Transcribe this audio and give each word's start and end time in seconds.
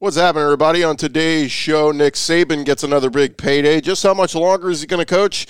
What's 0.00 0.16
happening, 0.16 0.44
everybody? 0.44 0.82
On 0.82 0.96
today's 0.96 1.52
show, 1.52 1.92
Nick 1.92 2.14
Saban 2.14 2.64
gets 2.64 2.82
another 2.82 3.10
big 3.10 3.36
payday. 3.36 3.82
Just 3.82 4.02
how 4.02 4.14
much 4.14 4.34
longer 4.34 4.70
is 4.70 4.80
he 4.80 4.86
going 4.86 5.04
to 5.04 5.04
coach? 5.04 5.46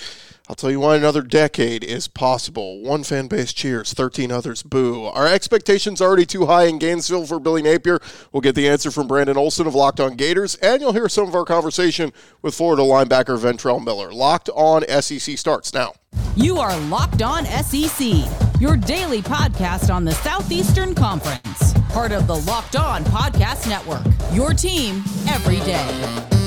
I'll 0.49 0.57
tell 0.57 0.69
you 0.69 0.81
why 0.81 0.97
another 0.97 1.21
decade 1.21 1.85
is 1.85 2.09
possible. 2.09 2.81
One 2.81 3.05
fan 3.05 3.27
base 3.27 3.53
cheers, 3.53 3.93
13 3.93 4.29
others 4.29 4.61
boo. 4.61 5.05
Are 5.05 5.25
expectations 5.25 6.01
already 6.01 6.25
too 6.25 6.47
high 6.47 6.65
in 6.65 6.79
Gainesville 6.79 7.27
for 7.27 7.39
Billy 7.39 7.61
Napier? 7.61 8.01
We'll 8.33 8.41
get 8.41 8.55
the 8.55 8.67
answer 8.67 8.91
from 8.91 9.07
Brandon 9.07 9.37
Olson 9.37 9.67
of 9.67 9.73
Locked 9.73 10.01
On 10.01 10.17
Gators, 10.17 10.55
and 10.55 10.81
you'll 10.81 10.91
hear 10.91 11.07
some 11.07 11.29
of 11.29 11.33
our 11.33 11.45
conversation 11.45 12.11
with 12.41 12.53
Florida 12.53 12.83
linebacker 12.83 13.39
Ventrell 13.39 13.81
Miller. 13.81 14.11
Locked 14.11 14.49
On 14.49 14.83
SEC 15.01 15.37
starts 15.37 15.73
now. 15.73 15.93
You 16.35 16.57
are 16.57 16.77
Locked 16.77 17.21
On 17.21 17.45
SEC, 17.45 18.50
your 18.61 18.77
daily 18.77 19.23
podcast 19.23 19.91
on 19.91 20.05
the 20.05 20.11
Southeastern 20.11 20.93
Conference, 20.93 21.73
part 21.89 22.11
of 22.11 22.27
the 22.27 22.35
Locked 22.35 22.75
On 22.75 23.03
Podcast 23.05 23.67
Network. 23.67 24.05
Your 24.35 24.53
team 24.53 25.03
every 25.27 25.57
day. 25.61 26.40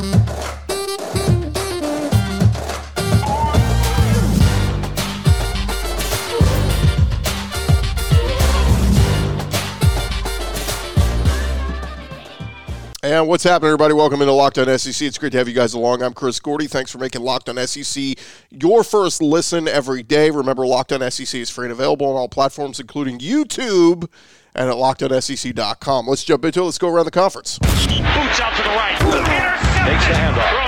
And 13.04 13.28
what's 13.28 13.44
happening, 13.44 13.66
everybody? 13.66 13.92
Welcome 13.92 14.22
into 14.22 14.32
Locked 14.32 14.56
On 14.56 14.78
SEC. 14.78 15.06
It's 15.06 15.18
great 15.18 15.32
to 15.32 15.38
have 15.38 15.46
you 15.46 15.52
guys 15.52 15.74
along. 15.74 16.02
I'm 16.02 16.14
Chris 16.14 16.40
Gordy. 16.40 16.66
Thanks 16.66 16.90
for 16.90 16.96
making 16.96 17.20
Locked 17.20 17.50
On 17.50 17.66
SEC 17.66 18.18
your 18.48 18.82
first 18.82 19.20
listen 19.20 19.68
every 19.68 20.02
day. 20.02 20.30
Remember, 20.30 20.66
Locked 20.66 20.90
On 20.90 21.10
SEC 21.10 21.38
is 21.38 21.50
free 21.50 21.66
and 21.66 21.72
available 21.72 22.06
on 22.06 22.16
all 22.16 22.30
platforms, 22.30 22.80
including 22.80 23.18
YouTube 23.18 24.10
and 24.54 24.70
at 24.70 24.76
LockedOnSEC.com. 24.76 26.06
Let's 26.06 26.24
jump 26.24 26.46
into 26.46 26.62
it. 26.62 26.64
Let's 26.64 26.78
go 26.78 26.88
around 26.88 27.04
the 27.04 27.10
conference. 27.10 27.58
Boots 27.58 28.40
out 28.40 28.56
to 28.56 28.62
the 28.62 28.70
right. 28.70 28.96
Takes 29.84 30.06
the 30.06 30.14
handoff. 30.14 30.62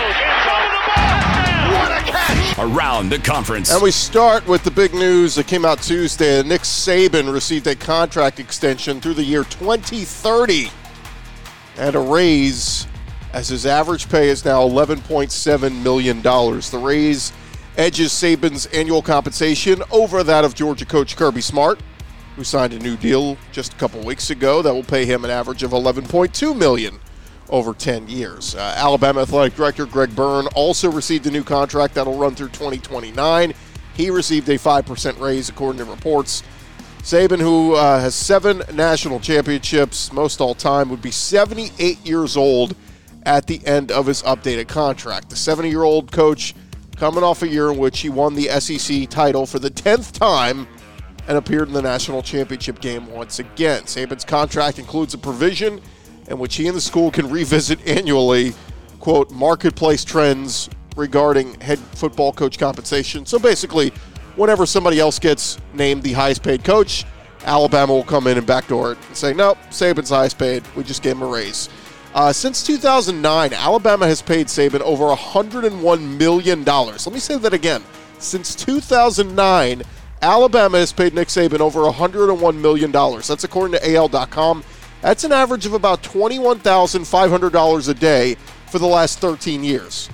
Around 2.59 3.09
the 3.09 3.19
conference. 3.19 3.73
And 3.73 3.83
we 3.83 3.91
start 3.91 4.47
with 4.47 4.62
the 4.62 4.71
big 4.71 4.93
news 4.93 5.37
that 5.37 5.47
came 5.47 5.65
out 5.65 5.81
Tuesday. 5.81 6.43
Nick 6.43 6.62
Saban 6.62 7.33
received 7.33 7.67
a 7.67 7.75
contract 7.75 8.39
extension 8.41 9.00
through 9.00 9.15
the 9.15 9.25
year 9.25 9.45
2030 9.45 10.71
and 11.78 11.94
a 11.94 12.00
raise 12.00 12.86
as 13.32 13.48
his 13.48 13.66
average 13.66 14.08
pay 14.08 14.28
is 14.28 14.44
now 14.44 14.60
$11.7 14.62 15.82
million. 15.82 16.22
The 16.22 16.80
raise 16.82 17.32
edges 17.77 18.12
Saban's 18.12 18.66
annual 18.66 19.02
compensation 19.02 19.82
over 19.91 20.22
that 20.22 20.44
of 20.44 20.54
Georgia 20.54 20.86
coach 20.86 21.16
Kirby 21.16 21.42
Smart, 21.42 21.80
who 22.34 22.44
signed 22.44 22.72
a 22.72 22.78
new 22.78 22.97
deal 22.97 23.36
just 23.52 23.74
a 23.74 23.77
couple 23.77 24.02
weeks 24.02 24.30
ago 24.30 24.62
that 24.62 24.72
will 24.72 24.84
pay 24.84 25.04
him 25.04 25.24
an 25.24 25.30
average 25.30 25.62
of 25.62 25.72
11.2 25.72 26.56
million 26.56 26.98
over 27.48 27.74
10 27.74 28.08
years. 28.08 28.54
Uh, 28.54 28.74
Alabama 28.77 29.22
Athletic 29.22 29.54
Director 29.54 29.86
Greg 29.86 30.14
Byrne 30.16 30.47
also 30.54 30.91
received 30.91 31.27
a 31.27 31.30
new 31.30 31.44
contract 31.44 31.94
that'll 31.94 32.19
run 32.19 32.34
through 32.34 32.48
2029. 32.48 33.54
He 33.94 34.10
received 34.10 34.48
a 34.48 34.58
5% 34.58 35.20
raise, 35.20 35.48
according 35.48 35.78
to 35.78 35.91
reports. 35.91 36.42
Saban, 37.07 37.39
who 37.39 37.75
uh, 37.75 38.01
has 38.01 38.17
seven 38.17 38.65
national 38.75 39.21
championships, 39.21 40.12
most 40.12 40.41
all 40.41 40.57
time, 40.57 40.89
would 40.89 41.01
be 41.01 41.12
78 41.12 42.05
years 42.05 42.37
old 42.37 42.75
at 43.23 43.47
the 43.47 43.65
end 43.65 43.93
of 43.93 44.07
his 44.07 44.25
updated 44.25 44.67
contract. 44.67 45.31
The 45.31 45.37
70 45.37 45.69
year 45.69 45.84
old 45.84 46.11
coach 46.11 46.53
coming 46.97 47.23
off 47.23 47.45
a 47.45 47.49
year 47.49 47.71
in 47.71 47.79
which 47.79 48.01
he 48.01 48.09
won 48.09 48.34
the 48.34 48.49
SEC 48.59 49.09
title 49.09 49.47
for 49.47 49.61
the 49.61 49.71
10th 49.71 50.19
time 50.19 50.67
and 51.29 51.39
appeared 51.39 51.69
in 51.69 51.75
the 51.75 51.83
national 51.83 52.23
championship 52.23 52.81
game 52.81 53.07
once 53.07 53.39
again. 53.39 53.84
Saban's 53.84 54.25
contract 54.25 54.81
includes 54.81 55.15
a 55.15 55.19
provision 55.19 55.81
in 56.27 56.41
which 56.41 56.57
he 56.57 56.67
and 56.67 56.77
the 56.77 56.81
school 56.81 57.12
can 57.12 57.31
revisit 57.31 57.87
annually, 57.87 58.53
quote, 58.99 59.31
marketplace 59.31 60.05
trends 60.05 60.69
regarding 60.97 61.55
head 61.61 61.79
football 61.79 62.33
coach 62.33 62.59
compensation. 62.59 63.25
So 63.27 63.39
basically, 63.39 63.93
whenever 64.37 64.66
somebody 64.66 65.00
else 65.00 65.19
gets 65.19 65.59
named 65.75 66.03
the 66.03 66.12
highest 66.12 66.43
paid 66.43 66.62
coach, 66.65 67.05
Alabama 67.44 67.93
will 67.93 68.05
come 68.05 68.27
in 68.27 68.38
and 68.38 68.47
backdoor 68.47 68.93
it 68.93 68.99
and 69.09 69.16
say, 69.16 69.33
nope, 69.33 69.59
Saban's 69.71 70.10
highest 70.10 70.38
paid. 70.38 70.62
We 70.77 70.84
just 70.84 71.03
gave 71.03 71.16
him 71.16 71.22
a 71.22 71.27
raise. 71.27 71.69
Uh, 72.15 72.33
since 72.33 72.65
2009, 72.65 73.53
Alabama 73.53 74.06
has 74.06 74.22
paid 74.22 74.47
Saban 74.47 74.81
over 74.81 75.05
$101 75.05 76.16
million. 76.16 76.65
Let 76.65 77.12
me 77.12 77.19
say 77.19 77.37
that 77.38 77.53
again. 77.53 77.83
Since 78.19 78.55
2009, 78.55 79.83
Alabama 80.22 80.78
has 80.78 80.93
paid 80.93 81.15
Nick 81.15 81.28
Saban 81.28 81.60
over 81.60 81.81
$101 81.81 82.56
million. 82.56 82.91
That's 82.91 83.44
according 83.44 83.78
to 83.78 83.94
AL.com. 83.94 84.65
That's 85.03 85.25
an 85.25 85.33
average 85.33 85.66
of 85.66 85.75
about 85.75 86.03
$21,500 86.03 87.89
a 87.89 87.94
day 87.94 88.37
for 88.71 88.78
the 88.78 88.87
last 88.87 89.19
13 89.19 89.62
years 89.62 90.09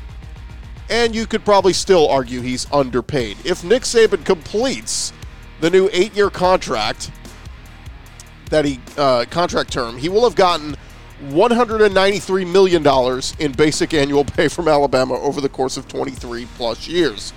and 0.93 1.15
you 1.15 1.27
could 1.27 1.43
probably 1.43 1.73
still 1.73 2.07
argue 2.09 2.43
he's 2.43 2.71
underpaid. 2.71 3.39
If 3.47 3.65
Nick 3.65 3.83
Saban 3.85 4.27
completes 4.27 5.11
the 5.63 5.71
new 5.71 5.89
eight-year 5.91 6.29
contract 6.29 7.11
that 8.51 8.67
he 8.67 8.79
uh, 8.99 9.25
contract 9.31 9.73
term, 9.73 9.97
he 9.97 10.11
will 10.11 10.23
have 10.25 10.35
gotten 10.35 10.77
193 11.31 12.45
million 12.45 12.83
dollars 12.83 13.35
in 13.39 13.53
basic 13.53 13.95
annual 13.95 14.23
pay 14.23 14.49
from 14.49 14.69
Alabama 14.69 15.15
over 15.15 15.41
the 15.41 15.49
course 15.49 15.79
of 15.79 15.89
23 15.89 16.47
plus 16.57 16.87
years. 16.87 17.33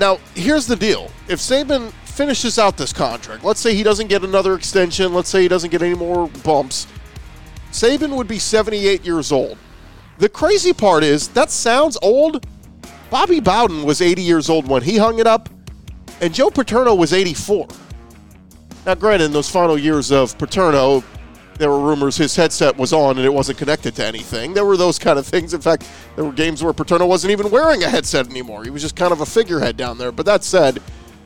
Now, 0.00 0.18
here's 0.34 0.66
the 0.66 0.76
deal: 0.76 1.12
if 1.28 1.38
Saban 1.38 1.92
finishes 2.04 2.58
out 2.58 2.76
this 2.76 2.92
contract, 2.92 3.44
let's 3.44 3.60
say 3.60 3.76
he 3.76 3.84
doesn't 3.84 4.08
get 4.08 4.24
another 4.24 4.54
extension, 4.54 5.14
let's 5.14 5.28
say 5.28 5.42
he 5.42 5.48
doesn't 5.48 5.70
get 5.70 5.82
any 5.82 5.94
more 5.94 6.28
bumps, 6.42 6.88
Saban 7.70 8.16
would 8.16 8.26
be 8.26 8.40
78 8.40 9.04
years 9.04 9.30
old. 9.30 9.56
The 10.18 10.28
crazy 10.28 10.72
part 10.72 11.04
is 11.04 11.28
that 11.28 11.50
sounds 11.50 11.96
old. 12.02 12.46
Bobby 13.08 13.40
Bowden 13.40 13.84
was 13.84 14.02
80 14.02 14.22
years 14.22 14.50
old 14.50 14.68
when 14.68 14.82
he 14.82 14.98
hung 14.98 15.18
it 15.18 15.26
up, 15.26 15.48
and 16.20 16.34
Joe 16.34 16.50
Paterno 16.50 16.94
was 16.94 17.12
84. 17.12 17.68
Now, 18.84 18.94
granted, 18.94 19.26
in 19.26 19.32
those 19.32 19.48
final 19.48 19.78
years 19.78 20.10
of 20.10 20.36
Paterno, 20.36 21.04
there 21.58 21.70
were 21.70 21.80
rumors 21.80 22.16
his 22.16 22.34
headset 22.34 22.76
was 22.76 22.92
on 22.92 23.16
and 23.16 23.26
it 23.26 23.32
wasn't 23.32 23.58
connected 23.58 23.94
to 23.96 24.06
anything. 24.06 24.54
There 24.54 24.64
were 24.64 24.76
those 24.76 24.98
kind 24.98 25.18
of 25.18 25.26
things. 25.26 25.54
In 25.54 25.60
fact, 25.60 25.88
there 26.14 26.24
were 26.24 26.32
games 26.32 26.62
where 26.62 26.72
Paterno 26.72 27.06
wasn't 27.06 27.32
even 27.32 27.50
wearing 27.50 27.82
a 27.82 27.88
headset 27.88 28.28
anymore. 28.28 28.64
He 28.64 28.70
was 28.70 28.82
just 28.82 28.96
kind 28.96 29.12
of 29.12 29.20
a 29.20 29.26
figurehead 29.26 29.76
down 29.76 29.98
there. 29.98 30.12
But 30.12 30.24
that 30.26 30.44
said, 30.44 30.80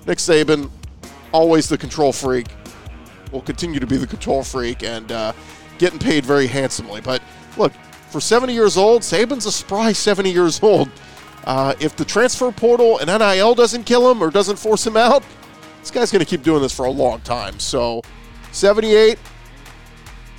Nick 0.06 0.18
Saban, 0.18 0.70
always 1.32 1.68
the 1.68 1.76
control 1.76 2.12
freak, 2.12 2.46
will 3.30 3.42
continue 3.42 3.78
to 3.78 3.86
be 3.86 3.96
the 3.96 4.06
control 4.06 4.42
freak 4.42 4.82
and 4.82 5.12
uh, 5.12 5.32
getting 5.78 5.98
paid 5.98 6.24
very 6.24 6.46
handsomely. 6.46 7.02
But 7.02 7.22
look, 7.58 7.72
for 8.12 8.20
70 8.20 8.52
years 8.52 8.76
old, 8.76 9.02
Saban's 9.02 9.46
a 9.46 9.52
spry 9.52 9.92
70 9.92 10.30
years 10.30 10.62
old. 10.62 10.90
Uh, 11.44 11.74
if 11.80 11.96
the 11.96 12.04
transfer 12.04 12.52
portal 12.52 12.98
and 12.98 13.08
NIL 13.08 13.54
doesn't 13.54 13.84
kill 13.84 14.08
him 14.10 14.22
or 14.22 14.30
doesn't 14.30 14.56
force 14.56 14.86
him 14.86 14.96
out, 14.96 15.24
this 15.80 15.90
guy's 15.90 16.12
going 16.12 16.24
to 16.24 16.28
keep 16.28 16.42
doing 16.42 16.62
this 16.62 16.72
for 16.72 16.86
a 16.86 16.90
long 16.90 17.20
time. 17.22 17.58
So, 17.58 18.02
78, 18.52 19.18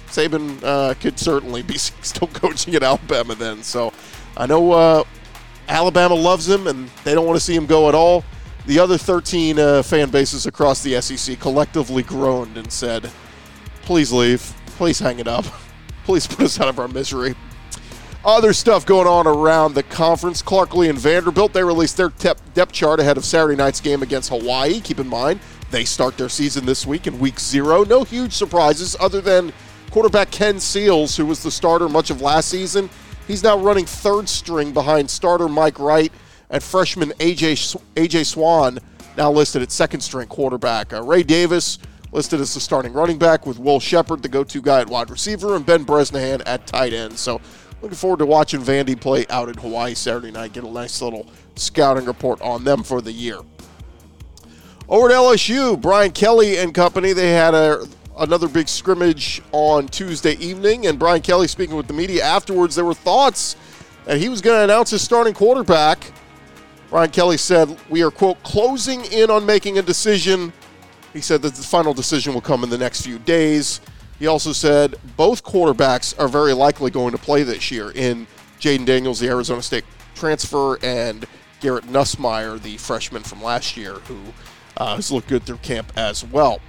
Saban 0.07 0.63
uh, 0.63 0.94
could 0.94 1.19
certainly 1.19 1.63
be 1.63 1.78
still 1.78 2.28
coaching 2.28 2.75
at 2.75 2.83
Alabama 2.83 3.35
then. 3.35 3.63
So, 3.63 3.91
I 4.38 4.45
know 4.45 4.72
uh, 4.72 5.03
Alabama 5.67 6.13
loves 6.16 6.47
him 6.47 6.67
and 6.67 6.88
they 7.03 7.13
don't 7.13 7.25
want 7.25 7.38
to 7.38 7.44
see 7.44 7.56
him 7.56 7.66
go 7.66 7.89
at 7.89 7.95
all. 7.95 8.23
The 8.66 8.79
other 8.79 8.97
13 8.97 9.59
uh, 9.59 9.83
fan 9.83 10.09
bases 10.09 10.45
across 10.45 10.81
the 10.81 11.01
SEC 11.01 11.38
collectively 11.39 12.03
groaned 12.03 12.57
and 12.57 12.72
said, 12.72 13.12
please 13.81 14.12
leave. 14.12 14.41
Please 14.78 15.00
hang 15.00 15.19
it 15.19 15.28
up. 15.28 15.45
Please 16.06 16.28
put 16.28 16.41
us 16.41 16.59
out 16.59 16.67
of 16.67 16.79
our 16.79 16.89
misery. 16.89 17.33
Other 18.25 18.53
stuff 18.53 18.85
going 18.85 19.06
on 19.06 19.28
around 19.28 19.73
the 19.73 19.84
conference. 19.84 20.41
Clark 20.41 20.73
Lea 20.73 20.88
and 20.88 20.97
Vanderbilt, 20.97 21.51
they 21.51 21.63
released 21.63 21.97
their 21.97 22.07
depth 22.07 22.72
chart 22.72 23.01
ahead 23.01 23.17
of 23.17 23.25
Saturday 23.25 23.57
night's 23.57 23.81
game 23.81 24.01
against 24.01 24.29
Hawaii. 24.29 24.79
Keep 24.79 25.00
in 25.00 25.09
mind, 25.09 25.41
they 25.72 25.84
start 25.84 26.16
their 26.17 26.29
season 26.29 26.66
this 26.66 26.88
week 26.88 27.06
in 27.06 27.19
week 27.19 27.38
zero. 27.38 27.83
No 27.83 28.06
huge 28.06 28.31
surprises 28.31 28.95
other 29.01 29.19
than 29.19 29.51
quarterback 29.91 30.31
Ken 30.31 30.57
Seals, 30.57 31.17
who 31.17 31.25
was 31.25 31.44
the 31.44 31.51
starter 31.51 31.89
much 31.89 32.12
of 32.12 32.21
last 32.21 32.48
season. 32.48 32.89
He's 33.27 33.44
now 33.44 33.57
running 33.57 33.86
third 33.86 34.30
string 34.30 34.71
behind 34.71 35.09
starter 35.09 35.50
Mike 35.50 35.77
Wright 35.77 36.12
and 36.50 36.63
freshman 36.63 37.09
AJ, 37.19 37.75
AJ 37.95 38.25
Swann, 38.25 38.80
now 39.18 39.33
listed 39.33 39.62
at 39.62 39.71
second 39.71 40.00
string 40.00 40.30
quarterback. 40.30 40.94
Uh, 40.94 41.03
Ray 41.03 41.24
Davis 41.24 41.77
listed 42.13 42.39
as 42.39 42.53
the 42.53 42.59
starting 42.62 42.94
running 42.94 43.18
back 43.18 43.45
with 43.45 43.59
Will 43.59 43.80
Sheppard, 43.81 44.21
the 44.21 44.30
go 44.30 44.45
to 44.45 44.62
guy 44.62 44.80
at 44.80 44.88
wide 44.88 45.09
receiver, 45.09 45.56
and 45.56 45.65
Ben 45.65 45.83
Bresnahan 45.83 46.42
at 46.44 46.65
tight 46.68 46.94
end. 46.94 47.18
So 47.18 47.42
Looking 47.83 47.97
forward 47.97 48.19
to 48.19 48.25
watching 48.25 48.62
Vandy 48.62 48.97
play 48.97 49.25
out 49.30 49.50
in 49.50 49.56
Hawaii 49.56 49.94
Saturday 49.94 50.31
night. 50.31 50.53
Get 50.53 50.63
a 50.63 50.71
nice 50.71 51.01
little 51.01 51.27
scouting 51.57 52.06
report 52.06 52.41
on 52.41 52.63
them 52.63 52.81
for 52.81 53.01
the 53.01 53.12
year. 53.12 53.39
Over 54.88 55.09
at 55.09 55.15
LSU, 55.15 55.81
Brian 55.81 56.12
Kelly 56.12 56.59
and 56.59 56.74
company, 56.74 57.12
they 57.12 57.31
had 57.31 57.53
a, 57.53 57.85
another 58.18 58.47
big 58.47 58.69
scrimmage 58.69 59.41
on 59.51 59.89
Tuesday 59.89 60.35
evening, 60.35 60.88
and 60.88 60.97
Brian 60.97 61.21
Kelly 61.21 61.50
speaking 61.50 61.75
with 61.75 61.88
the 61.88 61.94
media 61.94 62.24
afterwards, 62.24 62.74
there 62.74 62.85
were 62.85 62.94
thoughts 62.94 63.57
that 64.06 64.18
he 64.18 64.29
was 64.29 64.39
going 64.39 64.57
to 64.57 64.63
announce 64.63 64.91
his 64.91 65.01
starting 65.01 65.33
quarterback. 65.33 66.09
Brian 66.89 67.12
Kelly 67.12 67.36
said, 67.36 67.77
We 67.89 68.01
are, 68.01 68.12
quote, 68.12 68.41
closing 68.44 69.03
in 69.12 69.29
on 69.29 69.45
making 69.45 69.77
a 69.77 69.81
decision. 69.81 70.53
He 71.12 71.19
said 71.19 71.41
that 71.41 71.53
the 71.53 71.62
final 71.62 71.94
decision 71.94 72.33
will 72.33 72.39
come 72.39 72.63
in 72.63 72.69
the 72.69 72.77
next 72.77 73.01
few 73.01 73.19
days. 73.19 73.81
He 74.24 74.28
also 74.28 74.54
said 74.54 74.96
both 75.18 75.44
quarterbacks 75.44 76.18
are 76.18 76.30
very 76.30 76.54
likely 76.54 76.90
going 76.90 77.12
to 77.12 77.18
play 77.18 77.44
this 77.44 77.70
year 77.72 77.92
in 77.92 78.25
Jayden 78.58 78.86
Daniels, 78.86 79.20
the 79.20 79.28
Arizona 79.28 79.62
State 79.62 79.84
transfer, 80.16 80.78
and 80.81 81.25
Garrett 81.60 81.84
Nussmeier, 81.88 82.58
the 82.62 82.78
freshman 82.78 83.22
from 83.22 83.44
last 83.44 83.75
year, 83.75 83.96
who 83.96 84.18
uh, 84.78 84.96
has 84.96 85.12
looked 85.12 85.28
good 85.28 85.44
through 85.44 85.58
camp 85.58 85.92
as 85.98 86.24
well. 86.24 86.62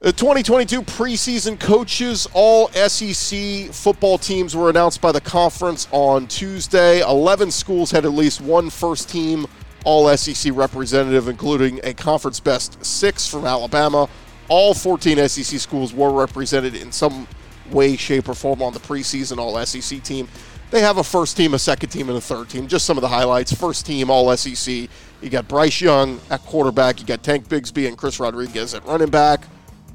The 0.00 0.12
2022 0.12 0.82
preseason 0.82 1.58
coaches, 1.58 2.28
all 2.34 2.68
SEC 2.72 3.72
football 3.72 4.18
teams 4.18 4.54
were 4.54 4.68
announced 4.68 5.00
by 5.00 5.12
the 5.12 5.20
conference 5.22 5.88
on 5.92 6.26
Tuesday. 6.26 7.00
11 7.00 7.50
schools 7.50 7.90
had 7.90 8.04
at 8.04 8.12
least 8.12 8.42
one 8.42 8.68
first 8.68 9.08
team 9.08 9.46
all 9.86 10.14
SEC 10.14 10.52
representative, 10.54 11.26
including 11.26 11.80
a 11.84 11.94
conference 11.94 12.38
best 12.38 12.84
six 12.84 13.26
from 13.26 13.46
Alabama. 13.46 14.10
All 14.50 14.74
14 14.74 15.28
SEC 15.28 15.60
schools 15.60 15.94
were 15.94 16.10
represented 16.10 16.74
in 16.74 16.90
some 16.90 17.28
way, 17.70 17.96
shape, 17.96 18.28
or 18.28 18.34
form 18.34 18.60
on 18.60 18.72
the 18.72 18.80
preseason 18.80 19.38
all 19.38 19.64
SEC 19.64 20.02
team. 20.02 20.28
They 20.72 20.80
have 20.80 20.98
a 20.98 21.04
first 21.04 21.36
team, 21.36 21.54
a 21.54 21.58
second 21.58 21.90
team, 21.90 22.08
and 22.08 22.18
a 22.18 22.20
third 22.20 22.48
team. 22.48 22.66
Just 22.66 22.84
some 22.84 22.98
of 22.98 23.02
the 23.02 23.08
highlights. 23.08 23.52
First 23.52 23.86
team, 23.86 24.10
all 24.10 24.36
SEC. 24.36 24.88
You 25.22 25.30
got 25.30 25.46
Bryce 25.46 25.80
Young 25.80 26.20
at 26.30 26.44
quarterback. 26.46 27.00
You 27.00 27.06
got 27.06 27.22
Tank 27.22 27.48
Bigsby 27.48 27.86
and 27.86 27.96
Chris 27.96 28.18
Rodriguez 28.18 28.74
at 28.74 28.84
running 28.86 29.08
back. 29.08 29.44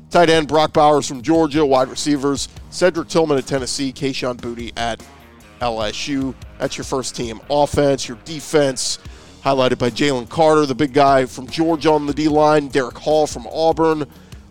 Tight 0.10 0.30
end 0.30 0.48
Brock 0.48 0.72
Bowers 0.72 1.06
from 1.06 1.22
Georgia. 1.22 1.66
Wide 1.66 1.90
receivers 1.90 2.48
Cedric 2.70 3.10
Tillman 3.10 3.38
at 3.38 3.46
Tennessee. 3.46 3.92
Kayshon 3.92 4.38
Boutte 4.38 4.72
at 4.78 5.06
LSU. 5.60 6.34
That's 6.60 6.78
your 6.78 6.86
first 6.86 7.14
team 7.14 7.42
offense. 7.50 8.08
Your 8.08 8.18
defense 8.24 9.00
highlighted 9.44 9.78
by 9.78 9.90
Jalen 9.90 10.30
Carter, 10.30 10.66
the 10.66 10.76
big 10.76 10.94
guy 10.94 11.26
from 11.26 11.48
Georgia 11.48 11.92
on 11.92 12.06
the 12.06 12.14
D 12.14 12.30
line. 12.30 12.70
Derick 12.70 12.98
Hall 12.98 13.28
from 13.28 13.48
Auburn. 13.48 14.06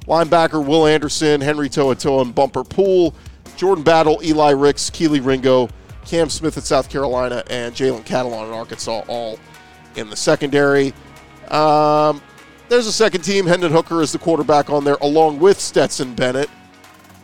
Linebacker 0.07 0.65
Will 0.65 0.87
Anderson, 0.87 1.41
Henry 1.41 1.69
To'oTo'o, 1.69 2.23
and 2.23 2.35
Bumper 2.35 2.65
Pool. 2.65 3.15
Jordan 3.57 3.85
Battle, 3.85 4.21
Eli 4.23 4.51
Ricks, 4.51 4.91
Kelee 4.91 5.25
Ringo, 5.25 5.69
Cam 6.05 6.29
Smith 6.29 6.57
at 6.59 6.65
South 6.65 6.91
Carolina, 6.91 7.43
and 7.49 7.75
Jalen 7.75 8.05
Catalon 8.05 8.49
at 8.49 8.53
Arkansas, 8.53 9.05
all 9.09 9.39
in 9.97 10.11
the 10.11 10.17
secondary. 10.17 10.93
Um, 11.49 12.21
there's 12.69 12.87
a 12.87 12.93
second 12.93 13.23
team. 13.23 13.47
Hendon 13.47 13.73
Hooker 13.73 14.03
is 14.03 14.13
the 14.13 14.19
quarterback 14.19 14.71
on 14.71 14.85
there, 14.85 14.97
along 15.01 15.39
with 15.39 15.61
Stetson 15.61 16.15
Bennett. 16.15 16.51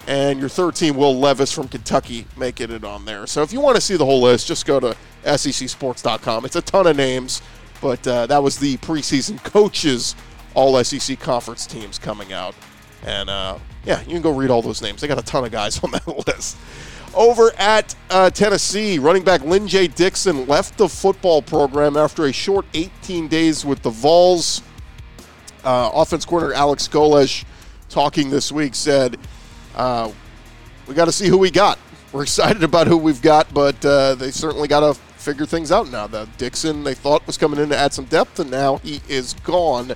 And 0.07 0.41
your 0.41 0.49
third 0.49 0.75
team, 0.75 0.97
Will 0.97 1.19
Levis 1.19 1.53
from 1.53 1.69
Kentucky, 1.69 2.27
making 2.37 2.71
it 2.71 2.85
on 2.85 3.05
there. 3.05 3.27
So 3.27 3.43
if 3.43 3.53
you 3.53 3.61
want 3.61 3.77
to 3.77 3.81
see 3.81 3.97
the 3.97 4.05
whole 4.05 4.21
list, 4.21 4.47
just 4.47 4.67
go 4.67 4.81
to 4.81 4.97
secsports.com. 5.25 6.45
It's 6.45 6.57
a 6.57 6.63
ton 6.63 6.87
of 6.87 6.97
names, 6.97 7.43
but 7.81 8.07
uh, 8.07 8.27
that 8.27 8.43
was 8.43 8.59
the 8.59 8.77
preseason 8.79 9.43
coaches, 9.45 10.17
all 10.55 10.83
SEC 10.83 11.19
conference 11.21 11.67
teams 11.67 11.99
coming 11.99 12.33
out. 12.33 12.55
And 13.05 13.31
uh, 13.31 13.59
yeah, 13.85 14.01
you 14.01 14.09
can 14.09 14.23
go 14.23 14.35
read 14.35 14.51
all 14.51 14.63
those 14.63 14.83
names. 14.83 15.01
They 15.01 15.09
got 15.09 15.19
a 15.19 15.23
ton 15.23 15.45
of 15.45 15.51
guys 15.51 15.79
on 15.85 15.91
that 15.93 16.27
list. 16.27 16.57
Over 17.15 17.53
at 17.59 17.95
uh, 18.09 18.31
Tennessee, 18.31 18.99
running 18.99 19.25
back 19.25 19.43
Lyn-J 19.43 19.89
Dixon 19.89 20.47
left 20.47 20.79
the 20.79 20.89
football 20.89 21.43
program 21.43 21.97
after 21.97 22.27
a 22.27 22.33
short 22.33 22.67
18 22.75 23.27
days 23.27 23.65
with 23.65 23.83
the 23.83 23.91
Vols. 23.91 24.63
Uh, 25.65 25.91
offense 25.93 26.25
coordinator 26.25 26.55
Alex 26.55 26.89
Golesh 26.89 27.45
talking 27.89 28.31
this 28.31 28.53
week 28.53 28.75
said, 28.75 29.19
uh, 29.75 30.11
"We 30.87 30.95
got 30.95 31.07
to 31.07 31.13
see 31.13 31.27
who 31.27 31.37
we 31.37 31.51
got. 31.51 31.79
We're 32.13 32.23
excited 32.31 32.63
about 32.63 32.87
who 32.87 32.97
we've 32.97 33.21
got, 33.21 33.53
but 33.53 33.85
uh, 33.85 34.15
they 34.15 34.31
certainly 34.31 34.69
got 34.69 34.81
to 34.81 34.99
figure 35.21 35.47
things 35.47 35.71
out 35.71 35.91
now. 35.91 36.07
The 36.07 36.29
Dixon 36.39 36.85
they 36.85 36.95
thought 36.95 37.27
was 37.27 37.37
coming 37.37 37.61
in 37.61 37.69
to 37.71 37.77
add 37.77 37.93
some 37.93 38.07
depth, 38.07 38.39
and 38.39 38.51
now 38.51 38.77
he 38.79 39.03
is 39.09 39.35
gone. 39.45 39.95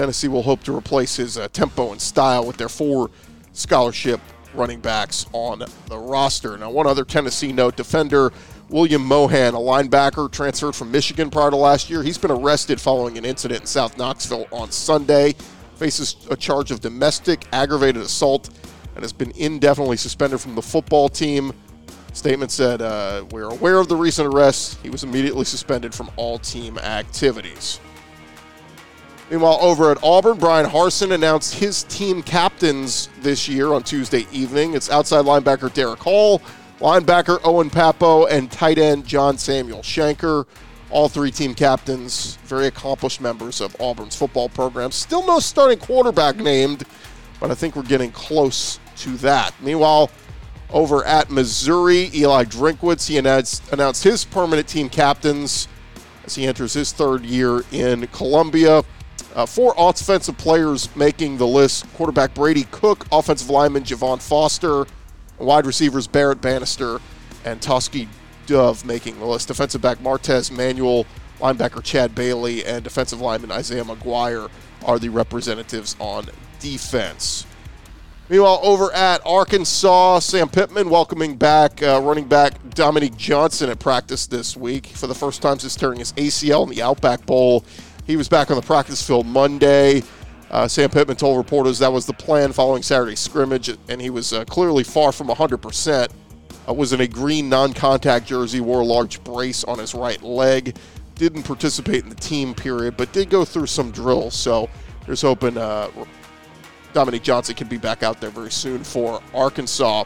Tennessee 0.00 0.28
will 0.28 0.44
hope 0.44 0.62
to 0.62 0.74
replace 0.74 1.16
his 1.16 1.36
uh, 1.36 1.46
tempo 1.48 1.92
and 1.92 2.00
style 2.00 2.46
with 2.46 2.56
their 2.56 2.70
four 2.70 3.10
scholarship 3.52 4.18
running 4.54 4.80
backs 4.80 5.26
on 5.34 5.62
the 5.88 5.98
roster. 5.98 6.56
Now, 6.56 6.70
one 6.70 6.86
other 6.86 7.04
Tennessee 7.04 7.52
note: 7.52 7.76
defender." 7.76 8.32
William 8.70 9.04
Mohan, 9.04 9.52
a 9.52 9.58
linebacker 9.58 10.30
transferred 10.30 10.74
from 10.76 10.90
Michigan 10.90 11.28
prior 11.28 11.50
to 11.50 11.56
last 11.56 11.90
year. 11.90 12.02
He's 12.02 12.16
been 12.16 12.30
arrested 12.30 12.80
following 12.80 13.18
an 13.18 13.26
incident 13.26 13.62
in 13.62 13.66
South 13.66 13.98
Knoxville 13.98 14.46
on 14.52 14.70
Sunday. 14.70 15.34
Faces 15.74 16.16
a 16.30 16.36
charge 16.36 16.70
of 16.70 16.80
domestic 16.80 17.46
aggravated 17.52 18.00
assault 18.00 18.48
and 18.94 19.02
has 19.02 19.12
been 19.12 19.32
indefinitely 19.32 19.96
suspended 19.98 20.40
from 20.40 20.54
the 20.54 20.62
football 20.62 21.10
team. 21.10 21.52
Statement 22.14 22.52
said, 22.52 22.80
uh, 22.80 23.24
We're 23.32 23.50
aware 23.50 23.80
of 23.80 23.88
the 23.88 23.96
recent 23.96 24.32
arrest. 24.32 24.78
He 24.82 24.88
was 24.88 25.02
immediately 25.02 25.44
suspended 25.44 25.92
from 25.92 26.08
all 26.16 26.38
team 26.38 26.78
activities. 26.78 27.80
Meanwhile, 29.30 29.58
over 29.60 29.92
at 29.92 30.02
Auburn, 30.02 30.38
Bryan 30.38 30.68
Harsin 30.68 31.12
announced 31.12 31.54
his 31.54 31.84
team 31.84 32.20
captains 32.20 33.08
this 33.20 33.48
year 33.48 33.72
on 33.72 33.84
Tuesday 33.84 34.26
evening. 34.32 34.74
It's 34.74 34.90
outside 34.90 35.24
linebacker 35.24 35.72
Derick 35.72 36.00
Hall, 36.00 36.42
linebacker 36.80 37.38
Owen 37.44 37.70
Pappoe, 37.70 38.26
and 38.26 38.50
tight 38.50 38.76
end 38.76 39.06
John 39.06 39.38
Samuel 39.38 39.82
Shenker. 39.82 40.46
All 40.90 41.08
three 41.08 41.30
team 41.30 41.54
captains, 41.54 42.38
very 42.44 42.66
accomplished 42.66 43.20
members 43.20 43.60
of 43.60 43.76
Auburn's 43.78 44.16
football 44.16 44.48
program. 44.48 44.90
Still 44.90 45.24
no 45.24 45.38
starting 45.38 45.78
quarterback 45.78 46.34
named, 46.34 46.82
but 47.38 47.52
I 47.52 47.54
think 47.54 47.76
we're 47.76 47.84
getting 47.84 48.10
close 48.10 48.80
to 48.96 49.10
that. 49.18 49.54
Meanwhile, 49.62 50.10
over 50.70 51.04
at 51.04 51.30
Missouri, 51.30 52.10
Eli 52.12 52.44
Drinkwitz, 52.46 53.06
he 53.06 53.18
announced, 53.18 53.72
announced 53.72 54.02
his 54.02 54.24
permanent 54.24 54.66
team 54.66 54.88
captains 54.88 55.68
as 56.24 56.34
he 56.34 56.46
enters 56.46 56.72
his 56.72 56.90
third 56.90 57.24
year 57.24 57.62
in 57.70 58.08
Columbia. 58.08 58.82
Uh, 59.34 59.46
four 59.46 59.74
offensive 59.76 60.36
players 60.38 60.94
making 60.96 61.38
the 61.38 61.46
list 61.46 61.92
quarterback 61.94 62.34
Brady 62.34 62.64
Cook, 62.70 63.06
offensive 63.12 63.48
lineman 63.48 63.84
Javon 63.84 64.20
Foster, 64.20 64.86
wide 65.38 65.66
receivers 65.66 66.06
Barrett 66.06 66.40
Bannister 66.40 67.00
and 67.44 67.60
Tauskie 67.60 68.08
Dove 68.46 68.84
making 68.84 69.18
the 69.18 69.26
list. 69.26 69.48
Defensive 69.48 69.80
back 69.80 69.98
Martez 69.98 70.50
Manuel, 70.50 71.06
linebacker 71.38 71.82
Chad 71.82 72.14
Bailey, 72.14 72.64
and 72.64 72.82
defensive 72.82 73.20
lineman 73.20 73.52
Isaiah 73.52 73.84
McGuire 73.84 74.50
are 74.84 74.98
the 74.98 75.08
representatives 75.08 75.94
on 76.00 76.26
defense. 76.58 77.46
Meanwhile, 78.28 78.60
over 78.62 78.92
at 78.92 79.20
Arkansas, 79.26 80.20
Sam 80.20 80.48
Pittman 80.48 80.88
welcoming 80.88 81.36
back 81.36 81.82
uh, 81.82 82.00
running 82.02 82.28
back 82.28 82.54
Dominique 82.70 83.16
Johnson 83.16 83.70
at 83.70 83.80
practice 83.80 84.28
this 84.28 84.56
week 84.56 84.86
for 84.86 85.08
the 85.08 85.14
first 85.16 85.42
time 85.42 85.58
since 85.58 85.74
tearing 85.74 85.98
his 85.98 86.12
ACL 86.12 86.62
in 86.62 86.70
the 86.70 86.80
Outback 86.80 87.26
Bowl. 87.26 87.64
He 88.10 88.16
was 88.16 88.28
back 88.28 88.50
on 88.50 88.56
the 88.56 88.62
practice 88.62 89.00
field 89.00 89.24
Monday. 89.24 90.02
Uh, 90.50 90.66
Sam 90.66 90.90
Pittman 90.90 91.16
told 91.16 91.38
reporters 91.38 91.78
that 91.78 91.92
was 91.92 92.06
the 92.06 92.12
plan 92.12 92.52
following 92.52 92.82
Saturday's 92.82 93.20
scrimmage, 93.20 93.70
and 93.88 94.02
he 94.02 94.10
was 94.10 94.32
uh, 94.32 94.44
clearly 94.46 94.82
far 94.82 95.12
from 95.12 95.28
100%. 95.28 96.08
Uh, 96.68 96.74
was 96.74 96.92
in 96.92 97.02
a 97.02 97.06
green 97.06 97.48
non-contact 97.48 98.26
jersey, 98.26 98.60
wore 98.60 98.80
a 98.80 98.84
large 98.84 99.22
brace 99.22 99.62
on 99.62 99.78
his 99.78 99.94
right 99.94 100.20
leg. 100.24 100.76
Didn't 101.14 101.44
participate 101.44 102.02
in 102.02 102.08
the 102.08 102.16
team 102.16 102.52
period, 102.52 102.96
but 102.96 103.12
did 103.12 103.30
go 103.30 103.44
through 103.44 103.68
some 103.68 103.92
drills. 103.92 104.34
So 104.34 104.68
there's 105.06 105.22
hoping 105.22 105.56
uh, 105.56 105.88
Dominique 106.92 107.22
Johnson 107.22 107.54
can 107.54 107.68
be 107.68 107.78
back 107.78 108.02
out 108.02 108.20
there 108.20 108.30
very 108.30 108.50
soon 108.50 108.82
for 108.82 109.22
Arkansas. 109.32 110.02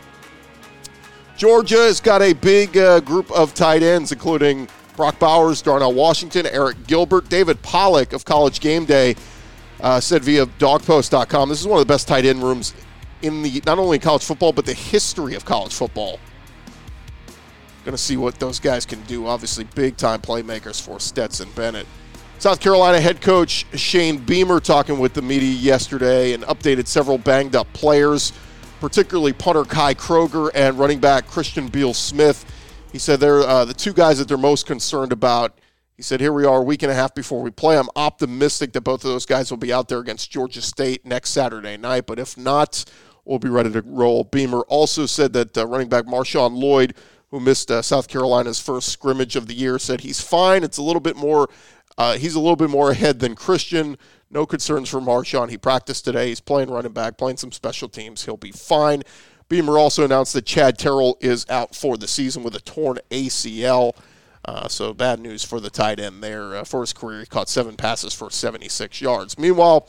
Georgia 1.38 1.78
has 1.78 2.02
got 2.02 2.20
a 2.20 2.34
big 2.34 2.76
uh, 2.76 3.00
group 3.00 3.30
of 3.32 3.54
tight 3.54 3.82
ends, 3.82 4.12
including 4.12 4.68
Brock 4.96 5.18
Bowers, 5.18 5.60
Darnell 5.62 5.92
Washington, 5.92 6.46
Arik 6.46 6.86
Gilbert, 6.86 7.28
David 7.28 7.60
Pollack 7.62 8.12
of 8.12 8.24
College 8.24 8.60
Game 8.60 8.84
Day 8.84 9.16
uh, 9.80 10.00
said 10.00 10.22
via 10.22 10.46
dawgpost.com 10.46 11.48
this 11.48 11.60
is 11.60 11.66
one 11.66 11.80
of 11.80 11.86
the 11.86 11.92
best 11.92 12.08
tight 12.08 12.24
end 12.24 12.42
rooms 12.42 12.74
in 13.22 13.42
the 13.42 13.62
not 13.66 13.78
only 13.78 13.98
college 13.98 14.22
football 14.22 14.52
but 14.52 14.66
the 14.66 14.74
history 14.74 15.34
of 15.34 15.44
college 15.44 15.72
football. 15.72 16.18
Going 17.84 17.92
to 17.94 18.02
see 18.02 18.16
what 18.16 18.38
those 18.40 18.58
guys 18.58 18.86
can 18.86 19.02
do. 19.02 19.26
Obviously, 19.26 19.64
big 19.74 19.98
time 19.98 20.22
playmakers 20.22 20.80
for 20.80 20.98
Stetson 20.98 21.50
Bennett. 21.54 21.86
South 22.38 22.58
Carolina 22.58 22.98
head 22.98 23.20
coach 23.20 23.66
Shane 23.78 24.18
Beamer 24.18 24.58
talking 24.58 24.98
with 24.98 25.12
the 25.12 25.20
media 25.20 25.50
yesterday 25.50 26.32
and 26.32 26.42
updated 26.44 26.86
several 26.86 27.18
banged 27.18 27.54
up 27.54 27.70
players, 27.74 28.32
particularly 28.80 29.34
punter 29.34 29.64
Kai 29.64 29.94
Kroeger 29.94 30.50
and 30.54 30.78
running 30.78 30.98
back 30.98 31.26
Christian 31.26 31.68
Beal 31.68 31.92
Smith. 31.92 32.44
He 32.94 33.00
said 33.00 33.18
they're 33.18 33.40
uh, 33.40 33.64
the 33.64 33.74
two 33.74 33.92
guys 33.92 34.18
that 34.18 34.28
they're 34.28 34.38
most 34.38 34.66
concerned 34.66 35.10
about. 35.10 35.58
He 35.96 36.02
said, 36.04 36.20
Here 36.20 36.32
we 36.32 36.44
are, 36.44 36.58
a 36.58 36.62
week 36.62 36.84
and 36.84 36.92
a 36.92 36.94
half 36.94 37.12
before 37.12 37.42
we 37.42 37.50
play. 37.50 37.76
I'm 37.76 37.88
optimistic 37.96 38.72
that 38.72 38.82
both 38.82 39.04
of 39.04 39.10
those 39.10 39.26
guys 39.26 39.50
will 39.50 39.58
be 39.58 39.72
out 39.72 39.88
there 39.88 39.98
against 39.98 40.30
Georgia 40.30 40.62
State 40.62 41.04
next 41.04 41.30
Saturday 41.30 41.76
night, 41.76 42.06
but 42.06 42.20
if 42.20 42.38
not, 42.38 42.84
we'll 43.24 43.40
be 43.40 43.48
ready 43.48 43.72
to 43.72 43.82
roll. 43.82 44.22
Beamer 44.22 44.60
also 44.68 45.06
said 45.06 45.32
that 45.32 45.58
uh, 45.58 45.66
running 45.66 45.88
back 45.88 46.04
Marshawn 46.04 46.56
Lloyd, 46.56 46.94
who 47.32 47.40
missed 47.40 47.68
uh, 47.68 47.82
South 47.82 48.06
Carolina's 48.06 48.60
first 48.60 48.90
scrimmage 48.90 49.34
of 49.34 49.48
the 49.48 49.54
year, 49.54 49.76
said 49.80 50.02
he's 50.02 50.20
fine. 50.20 50.62
It's 50.62 50.78
a 50.78 50.82
little 50.82 51.00
bit 51.00 51.16
more, 51.16 51.48
uh, 51.98 52.16
he's 52.16 52.36
a 52.36 52.40
little 52.40 52.54
bit 52.54 52.70
more 52.70 52.92
ahead 52.92 53.18
than 53.18 53.34
Christian. 53.34 53.98
No 54.30 54.46
concerns 54.46 54.88
for 54.88 55.00
Marshawn. 55.00 55.50
He 55.50 55.58
practiced 55.58 56.04
today. 56.04 56.28
He's 56.28 56.38
playing 56.38 56.70
running 56.70 56.92
back, 56.92 57.18
playing 57.18 57.38
some 57.38 57.50
special 57.50 57.88
teams. 57.88 58.24
He'll 58.24 58.36
be 58.36 58.52
fine. 58.52 59.02
Beamer 59.48 59.78
also 59.78 60.04
announced 60.04 60.32
that 60.32 60.46
Chad 60.46 60.78
Terrell 60.78 61.18
is 61.20 61.46
out 61.48 61.74
for 61.74 61.96
the 61.96 62.08
season 62.08 62.42
with 62.42 62.54
a 62.54 62.60
torn 62.60 62.98
ACL. 63.10 63.94
Uh, 64.44 64.68
so 64.68 64.92
bad 64.92 65.20
news 65.20 65.44
for 65.44 65.60
the 65.60 65.70
tight 65.70 65.98
end 65.98 66.22
there. 66.22 66.56
Uh, 66.56 66.64
for 66.64 66.80
his 66.80 66.92
career, 66.92 67.20
he 67.20 67.26
caught 67.26 67.48
seven 67.48 67.76
passes 67.76 68.12
for 68.12 68.30
76 68.30 69.00
yards. 69.00 69.38
Meanwhile, 69.38 69.88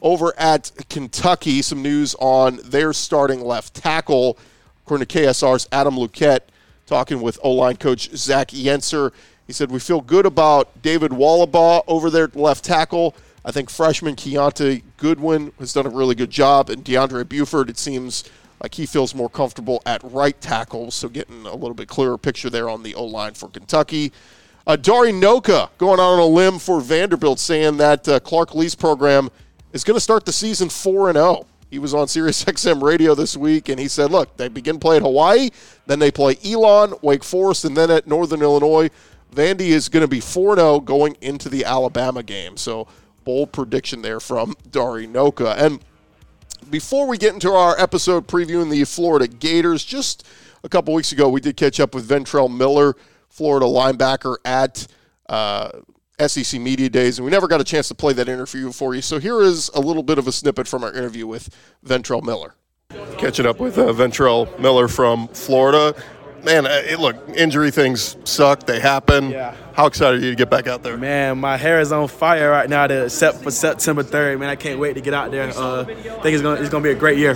over 0.00 0.34
at 0.36 0.72
Kentucky, 0.88 1.62
some 1.62 1.82
news 1.82 2.16
on 2.18 2.58
their 2.64 2.92
starting 2.92 3.40
left 3.40 3.74
tackle. 3.74 4.38
According 4.84 5.06
to 5.06 5.18
KSR's 5.18 5.68
Adam 5.70 5.94
Luckett, 5.94 6.40
talking 6.86 7.20
with 7.20 7.38
O 7.44 7.52
line 7.52 7.76
coach 7.76 8.10
Zach 8.16 8.48
Yenser, 8.48 9.12
he 9.46 9.52
said, 9.52 9.70
We 9.70 9.78
feel 9.78 10.00
good 10.00 10.26
about 10.26 10.82
David 10.82 11.12
Wohlabaugh 11.12 11.84
over 11.86 12.10
there 12.10 12.28
left 12.34 12.64
tackle. 12.64 13.14
I 13.44 13.52
think 13.52 13.70
freshman 13.70 14.16
Kiyaunta 14.16 14.82
Goodwin 14.96 15.52
has 15.58 15.72
done 15.72 15.86
a 15.86 15.90
really 15.90 16.14
good 16.14 16.30
job, 16.30 16.70
and 16.70 16.84
DeAndre 16.84 17.28
Buford, 17.28 17.70
it 17.70 17.78
seems 17.78 18.24
like 18.62 18.74
he 18.74 18.86
feels 18.86 19.14
more 19.14 19.28
comfortable 19.28 19.82
at 19.84 20.00
right 20.04 20.40
tackle. 20.40 20.90
So 20.90 21.08
getting 21.08 21.44
a 21.44 21.54
little 21.54 21.74
bit 21.74 21.88
clearer 21.88 22.16
picture 22.16 22.48
there 22.48 22.70
on 22.70 22.82
the 22.82 22.94
O 22.94 23.04
line 23.04 23.34
for 23.34 23.48
Kentucky. 23.48 24.12
Uh, 24.64 24.76
Dari 24.76 25.12
Nowkhah 25.12 25.70
going 25.78 25.98
on 25.98 26.20
a 26.20 26.24
limb 26.24 26.60
for 26.60 26.80
Vanderbilt, 26.80 27.40
saying 27.40 27.78
that 27.78 28.06
uh, 28.08 28.20
Clark 28.20 28.54
Lea's 28.54 28.76
program 28.76 29.28
is 29.72 29.82
going 29.82 29.96
to 29.96 30.00
start 30.00 30.24
the 30.24 30.32
season 30.32 30.68
4 30.68 31.08
and 31.10 31.16
0. 31.16 31.46
He 31.68 31.80
was 31.80 31.94
on 31.94 32.06
Sirius 32.06 32.44
XM 32.44 32.80
radio 32.80 33.16
this 33.16 33.36
week, 33.36 33.68
and 33.68 33.80
he 33.80 33.88
said, 33.88 34.12
look, 34.12 34.36
they 34.36 34.46
begin 34.46 34.78
play 34.78 34.98
at 34.98 35.02
Hawaii, 35.02 35.50
then 35.86 35.98
they 35.98 36.12
play 36.12 36.36
Elon, 36.44 36.94
Wake 37.02 37.24
Forest, 37.24 37.64
and 37.64 37.76
then 37.76 37.90
at 37.90 38.06
Northern 38.06 38.42
Illinois. 38.42 38.88
Vandy 39.34 39.70
is 39.70 39.88
going 39.88 40.02
to 40.02 40.08
be 40.08 40.20
4 40.20 40.56
0 40.56 40.80
going 40.80 41.16
into 41.20 41.48
the 41.48 41.64
Alabama 41.64 42.22
game. 42.22 42.56
So, 42.56 42.86
bold 43.24 43.50
prediction 43.50 44.02
there 44.02 44.20
from 44.20 44.54
Dari 44.70 45.08
Nowkhah. 45.08 45.56
And 45.56 45.80
before 46.70 47.06
we 47.06 47.18
get 47.18 47.34
into 47.34 47.50
our 47.50 47.78
episode 47.78 48.26
previewing 48.26 48.70
the 48.70 48.84
Florida 48.84 49.26
Gators, 49.26 49.84
just 49.84 50.26
a 50.64 50.68
couple 50.68 50.94
weeks 50.94 51.12
ago, 51.12 51.28
we 51.28 51.40
did 51.40 51.56
catch 51.56 51.80
up 51.80 51.94
with 51.94 52.08
Ventrell 52.08 52.54
Miller, 52.54 52.94
Florida 53.28 53.66
linebacker 53.66 54.36
at 54.44 54.86
uh, 55.28 55.70
SEC 56.26 56.60
Media 56.60 56.88
Days, 56.88 57.18
and 57.18 57.24
we 57.24 57.30
never 57.30 57.48
got 57.48 57.60
a 57.60 57.64
chance 57.64 57.88
to 57.88 57.94
play 57.94 58.12
that 58.12 58.28
interview 58.28 58.70
for 58.72 58.94
you. 58.94 59.02
So 59.02 59.18
here 59.18 59.40
is 59.40 59.70
a 59.74 59.80
little 59.80 60.02
bit 60.02 60.18
of 60.18 60.26
a 60.26 60.32
snippet 60.32 60.68
from 60.68 60.84
our 60.84 60.92
interview 60.92 61.26
with 61.26 61.54
Ventrell 61.84 62.22
Miller. 62.22 62.54
Catching 63.16 63.46
up 63.46 63.58
with 63.58 63.78
uh, 63.78 63.86
Ventrell 63.86 64.58
Miller 64.58 64.86
from 64.86 65.28
Florida. 65.28 65.94
Man, 66.44 66.66
uh, 66.66 66.82
it, 66.84 66.98
look, 66.98 67.16
injury 67.34 67.70
things 67.70 68.16
suck. 68.24 68.66
They 68.66 68.80
happen. 68.80 69.30
Yeah. 69.30 69.54
How 69.74 69.86
excited 69.86 70.20
are 70.20 70.24
you 70.24 70.30
to 70.30 70.36
get 70.36 70.50
back 70.50 70.66
out 70.66 70.82
there? 70.82 70.96
Man, 70.96 71.38
my 71.38 71.56
hair 71.56 71.80
is 71.80 71.92
on 71.92 72.08
fire 72.08 72.50
right 72.50 72.68
now, 72.68 72.86
to, 72.86 73.08
set 73.08 73.42
for 73.42 73.50
September 73.50 74.02
3rd. 74.02 74.38
Man, 74.40 74.48
I 74.48 74.56
can't 74.56 74.78
wait 74.78 74.94
to 74.94 75.00
get 75.00 75.14
out 75.14 75.30
there. 75.30 75.50
Uh, 75.56 75.82
I 75.82 75.84
think 75.84 76.26
it's 76.26 76.42
gonna 76.42 76.60
it's 76.60 76.70
gonna 76.70 76.84
be 76.84 76.90
a 76.90 76.94
great 76.94 77.18
year 77.18 77.34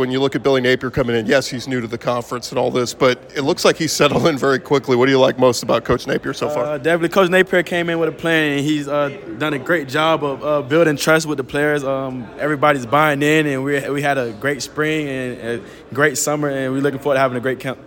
when 0.00 0.10
you 0.10 0.18
look 0.18 0.34
at 0.34 0.42
Billy 0.42 0.60
Napier 0.60 0.90
coming 0.90 1.14
in, 1.14 1.26
yes, 1.26 1.46
he's 1.46 1.68
new 1.68 1.80
to 1.80 1.86
the 1.86 1.98
conference 1.98 2.50
and 2.50 2.58
all 2.58 2.70
this, 2.70 2.94
but 2.94 3.20
it 3.36 3.42
looks 3.42 3.64
like 3.64 3.76
he's 3.76 3.92
settled 3.92 4.26
in 4.26 4.38
very 4.38 4.58
quickly. 4.58 4.96
What 4.96 5.06
do 5.06 5.12
you 5.12 5.20
like 5.20 5.38
most 5.38 5.62
about 5.62 5.84
Coach 5.84 6.06
Napier 6.06 6.32
so 6.32 6.48
far? 6.48 6.64
Uh, 6.64 6.78
definitely, 6.78 7.10
Coach 7.10 7.30
Napier 7.30 7.62
came 7.62 7.90
in 7.90 7.98
with 7.98 8.08
a 8.08 8.12
plan, 8.12 8.58
and 8.58 8.66
he's 8.66 8.88
uh, 8.88 9.10
done 9.38 9.52
a 9.52 9.58
great 9.58 9.88
job 9.88 10.24
of 10.24 10.42
uh, 10.42 10.62
building 10.62 10.96
trust 10.96 11.26
with 11.26 11.36
the 11.36 11.44
players. 11.44 11.84
Um, 11.84 12.26
everybody's 12.38 12.86
buying 12.86 13.22
in, 13.22 13.46
and 13.46 13.62
we 13.62 13.88
we 13.90 14.02
had 14.02 14.18
a 14.18 14.32
great 14.32 14.62
spring 14.62 15.06
and 15.06 15.60
a 15.60 15.94
great 15.94 16.16
summer, 16.16 16.48
and 16.48 16.72
we're 16.72 16.80
looking 16.80 16.98
forward 16.98 17.16
to 17.16 17.20
having 17.20 17.36
a 17.36 17.40
great 17.40 17.60
camp. 17.60 17.78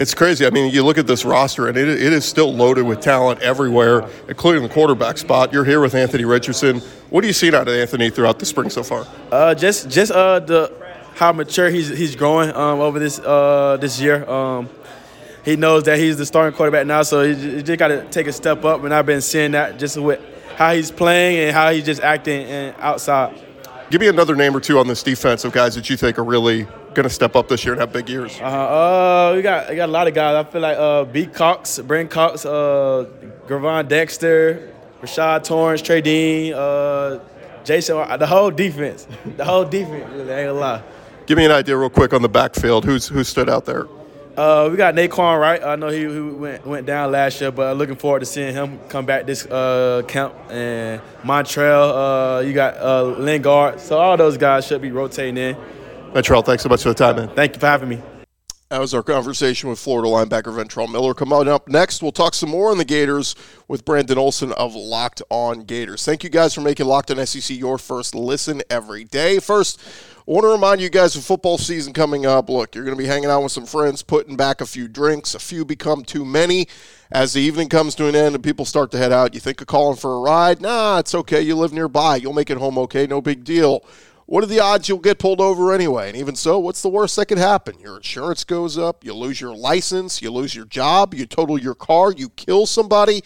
It's 0.00 0.14
crazy. 0.14 0.46
I 0.46 0.50
mean, 0.50 0.72
you 0.72 0.82
look 0.82 0.96
at 0.96 1.06
this 1.06 1.26
roster, 1.26 1.68
and 1.68 1.76
it, 1.76 1.86
it 1.86 2.12
is 2.14 2.24
still 2.24 2.54
loaded 2.54 2.86
with 2.86 3.02
talent 3.02 3.42
everywhere, 3.42 4.08
including 4.28 4.62
the 4.62 4.68
quarterback 4.70 5.18
spot. 5.18 5.52
You're 5.52 5.66
here 5.66 5.82
with 5.82 5.94
Anthony 5.94 6.24
Richardson. 6.24 6.80
What 7.10 7.20
do 7.20 7.26
you 7.26 7.34
see 7.34 7.48
out 7.48 7.68
of 7.68 7.74
Anthony 7.74 8.08
throughout 8.08 8.38
the 8.38 8.46
spring 8.46 8.70
so 8.70 8.82
far? 8.82 9.06
Uh, 9.30 9.54
just 9.54 9.90
just 9.90 10.10
uh, 10.10 10.40
the 10.40 10.72
how 11.16 11.32
mature 11.32 11.68
he's 11.68 11.90
he's 11.90 12.16
growing 12.16 12.48
um, 12.52 12.80
over 12.80 12.98
this 12.98 13.18
uh, 13.18 13.76
this 13.78 14.00
year. 14.00 14.26
Um, 14.26 14.70
he 15.44 15.56
knows 15.56 15.82
that 15.84 15.98
he's 15.98 16.16
the 16.16 16.24
starting 16.24 16.56
quarterback 16.56 16.86
now, 16.86 17.02
so 17.02 17.22
he, 17.22 17.34
he 17.34 17.62
just 17.62 17.78
got 17.78 17.88
to 17.88 18.08
take 18.08 18.26
a 18.26 18.32
step 18.32 18.64
up. 18.64 18.82
And 18.82 18.94
I've 18.94 19.04
been 19.04 19.20
seeing 19.20 19.50
that 19.50 19.78
just 19.78 19.98
with 19.98 20.18
how 20.56 20.72
he's 20.72 20.90
playing 20.90 21.40
and 21.40 21.54
how 21.54 21.72
he's 21.72 21.84
just 21.84 22.00
acting 22.00 22.46
and 22.46 22.74
outside. 22.78 23.38
Give 23.90 24.00
me 24.00 24.08
another 24.08 24.34
name 24.34 24.56
or 24.56 24.60
two 24.60 24.78
on 24.78 24.86
this 24.86 25.02
defense 25.02 25.44
of 25.44 25.52
guys 25.52 25.74
that 25.74 25.90
you 25.90 25.98
think 25.98 26.18
are 26.18 26.24
really 26.24 26.66
going 26.94 27.04
to 27.04 27.10
step 27.10 27.36
up 27.36 27.48
this 27.48 27.64
year 27.64 27.74
and 27.74 27.80
have 27.80 27.92
big 27.92 28.08
years. 28.08 28.38
Uh, 28.40 28.44
uh, 28.44 29.32
we 29.36 29.42
got 29.42 29.70
we 29.70 29.76
got 29.76 29.88
a 29.88 29.92
lot 29.92 30.08
of 30.08 30.14
guys. 30.14 30.34
I 30.34 30.50
feel 30.50 30.60
like 30.60 30.76
uh, 30.76 31.04
B. 31.04 31.26
Cox, 31.26 31.78
Brent 31.78 32.10
Cox, 32.10 32.44
uh, 32.44 33.06
Gervon 33.46 33.88
Dexter, 33.88 34.72
Rashad 35.00 35.44
Torrence, 35.44 35.82
Trey 35.82 36.00
Dean, 36.00 36.54
uh, 36.54 37.20
Jason. 37.64 37.96
The 38.18 38.26
whole 38.26 38.50
defense, 38.50 39.06
the 39.36 39.44
whole 39.44 39.64
defense. 39.64 40.10
Really, 40.12 40.32
ain't 40.32 40.48
a 40.48 40.52
lot. 40.52 40.84
Give 41.26 41.38
me 41.38 41.44
an 41.44 41.52
idea, 41.52 41.76
real 41.76 41.90
quick, 41.90 42.12
on 42.12 42.22
the 42.22 42.28
backfield. 42.28 42.84
Who's 42.84 43.08
who 43.08 43.24
stood 43.24 43.48
out 43.48 43.64
there? 43.64 43.86
Uh, 44.36 44.68
we 44.70 44.76
got 44.76 44.94
Nay'Quan 44.94 45.38
Wright. 45.38 45.62
I 45.62 45.76
know 45.76 45.88
he, 45.88 46.00
he, 46.00 46.20
went 46.20 46.66
went 46.66 46.86
down 46.86 47.12
last 47.12 47.40
year, 47.40 47.50
but 47.50 47.76
looking 47.76 47.96
forward 47.96 48.20
to 48.20 48.26
seeing 48.26 48.54
him 48.54 48.78
come 48.88 49.04
back 49.04 49.26
this 49.26 49.44
uh, 49.46 50.02
camp. 50.08 50.34
And 50.48 51.02
Montrell, 51.22 52.38
uh, 52.38 52.40
you 52.40 52.54
got 52.54 52.76
uh, 52.78 53.04
Lingard. 53.18 53.80
So 53.80 53.98
all 53.98 54.16
those 54.16 54.38
guys 54.38 54.66
should 54.66 54.80
be 54.80 54.92
rotating 54.92 55.36
in. 55.36 55.56
Ventrell, 56.12 56.44
thanks 56.44 56.64
so 56.64 56.68
much 56.68 56.82
for 56.82 56.88
the 56.88 56.94
time, 56.94 57.16
man. 57.16 57.28
Thank 57.36 57.54
you 57.54 57.60
for 57.60 57.66
having 57.66 57.88
me. 57.88 58.02
That 58.70 58.80
was 58.80 58.94
our 58.94 59.02
conversation 59.02 59.68
with 59.68 59.78
Florida 59.78 60.08
linebacker 60.08 60.54
Ventrell 60.54 60.90
Miller. 60.90 61.14
Coming 61.14 61.48
up 61.48 61.68
next, 61.68 62.02
we'll 62.02 62.12
talk 62.12 62.34
some 62.34 62.50
more 62.50 62.70
on 62.70 62.78
the 62.78 62.84
Gators 62.84 63.34
with 63.68 63.84
Brandon 63.84 64.18
Olson 64.18 64.52
of 64.52 64.74
Locked 64.74 65.22
On 65.28 65.64
Gators. 65.64 66.04
Thank 66.04 66.24
you 66.24 66.30
guys 66.30 66.54
for 66.54 66.60
making 66.60 66.86
Locked 66.86 67.10
On 67.12 67.26
SEC 67.26 67.56
your 67.56 67.78
first 67.78 68.14
listen 68.14 68.62
every 68.70 69.04
day. 69.04 69.38
First, 69.38 69.80
I 70.18 70.22
want 70.26 70.44
to 70.44 70.48
remind 70.48 70.80
you 70.80 70.88
guys 70.88 71.14
of 71.16 71.24
football 71.24 71.58
season 71.58 71.92
coming 71.92 72.26
up. 72.26 72.48
Look, 72.48 72.74
you're 72.74 72.84
going 72.84 72.96
to 72.96 73.02
be 73.02 73.08
hanging 73.08 73.30
out 73.30 73.42
with 73.42 73.52
some 73.52 73.66
friends, 73.66 74.02
putting 74.02 74.36
back 74.36 74.60
a 74.60 74.66
few 74.66 74.86
drinks. 74.86 75.34
A 75.34 75.40
few 75.40 75.64
become 75.64 76.04
too 76.04 76.24
many. 76.24 76.68
As 77.10 77.32
the 77.32 77.40
evening 77.40 77.68
comes 77.68 77.96
to 77.96 78.06
an 78.06 78.14
end 78.14 78.36
and 78.36 78.44
people 78.44 78.64
start 78.64 78.92
to 78.92 78.98
head 78.98 79.12
out, 79.12 79.34
you 79.34 79.40
think 79.40 79.60
of 79.60 79.66
calling 79.66 79.96
for 79.96 80.14
a 80.14 80.20
ride? 80.20 80.60
Nah, 80.60 81.00
it's 81.00 81.14
okay. 81.14 81.40
You 81.40 81.56
live 81.56 81.72
nearby. 81.72 82.16
You'll 82.16 82.34
make 82.34 82.50
it 82.50 82.58
home 82.58 82.78
okay. 82.78 83.08
No 83.08 83.20
big 83.20 83.42
deal 83.42 83.84
what 84.30 84.44
are 84.44 84.46
the 84.46 84.60
odds 84.60 84.88
you'll 84.88 84.98
get 84.98 85.18
pulled 85.18 85.40
over 85.40 85.72
anyway? 85.72 86.06
And 86.06 86.16
even 86.16 86.36
so, 86.36 86.56
what's 86.60 86.82
the 86.82 86.88
worst 86.88 87.16
that 87.16 87.26
could 87.26 87.36
happen? 87.36 87.80
Your 87.80 87.96
insurance 87.96 88.44
goes 88.44 88.78
up, 88.78 89.04
you 89.04 89.12
lose 89.12 89.40
your 89.40 89.56
license, 89.56 90.22
you 90.22 90.30
lose 90.30 90.54
your 90.54 90.66
job, 90.66 91.14
you 91.14 91.26
total 91.26 91.58
your 91.58 91.74
car, 91.74 92.12
you 92.12 92.28
kill 92.28 92.64
somebody. 92.64 93.24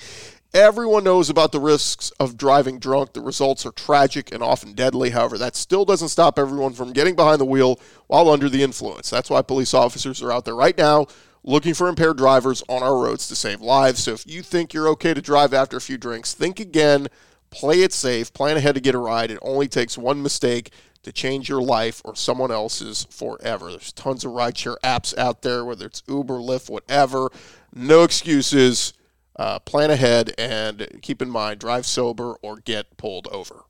Everyone 0.54 1.04
knows 1.04 1.28
about 1.28 1.52
the 1.52 1.60
risks 1.60 2.10
of 2.18 2.38
driving 2.38 2.78
drunk. 2.78 3.12
The 3.12 3.20
results 3.20 3.66
are 3.66 3.72
tragic 3.72 4.32
and 4.32 4.42
often 4.42 4.72
deadly. 4.72 5.10
However, 5.10 5.36
that 5.36 5.56
still 5.56 5.84
doesn't 5.84 6.08
stop 6.08 6.38
everyone 6.38 6.72
from 6.72 6.94
getting 6.94 7.14
behind 7.14 7.38
the 7.38 7.44
wheel 7.44 7.78
while 8.06 8.30
under 8.30 8.48
the 8.48 8.62
influence. 8.62 9.10
That's 9.10 9.28
why 9.28 9.42
police 9.42 9.74
officers 9.74 10.22
are 10.22 10.32
out 10.32 10.46
there 10.46 10.56
right 10.56 10.78
now 10.78 11.06
looking 11.42 11.74
for 11.74 11.90
impaired 11.90 12.16
drivers 12.16 12.62
on 12.66 12.82
our 12.82 12.96
roads 12.96 13.28
to 13.28 13.36
save 13.36 13.60
lives. 13.60 14.04
So 14.04 14.14
if 14.14 14.26
you 14.26 14.40
think 14.40 14.72
you're 14.72 14.88
okay 14.88 15.12
to 15.12 15.20
drive 15.20 15.52
after 15.52 15.76
a 15.76 15.82
few 15.82 15.98
drinks, 15.98 16.32
think 16.32 16.60
again, 16.60 17.08
play 17.54 17.82
it 17.82 17.92
safe, 17.92 18.32
plan 18.32 18.56
ahead 18.56 18.74
to 18.74 18.80
get 18.80 18.94
a 18.94 18.98
ride. 18.98 19.30
It 19.30 19.38
only 19.42 19.68
takes 19.68 19.96
one 19.96 20.22
mistake 20.22 20.70
to 21.02 21.12
change 21.12 21.48
your 21.48 21.62
life 21.62 22.02
or 22.04 22.16
someone 22.16 22.50
else's 22.50 23.06
forever. 23.10 23.70
There's 23.70 23.92
tons 23.92 24.24
of 24.24 24.32
rideshare 24.32 24.76
apps 24.82 25.16
out 25.16 25.42
there, 25.42 25.64
whether 25.64 25.86
it's 25.86 26.02
Uber, 26.08 26.34
Lyft, 26.34 26.68
whatever. 26.70 27.30
No 27.74 28.02
excuses. 28.02 28.92
Uh, 29.36 29.58
plan 29.58 29.90
ahead 29.90 30.32
and 30.38 31.00
keep 31.02 31.20
in 31.20 31.28
mind 31.28 31.58
drive 31.58 31.84
sober 31.84 32.36
or 32.40 32.56
get 32.58 32.96
pulled 32.96 33.26
over. 33.28 33.64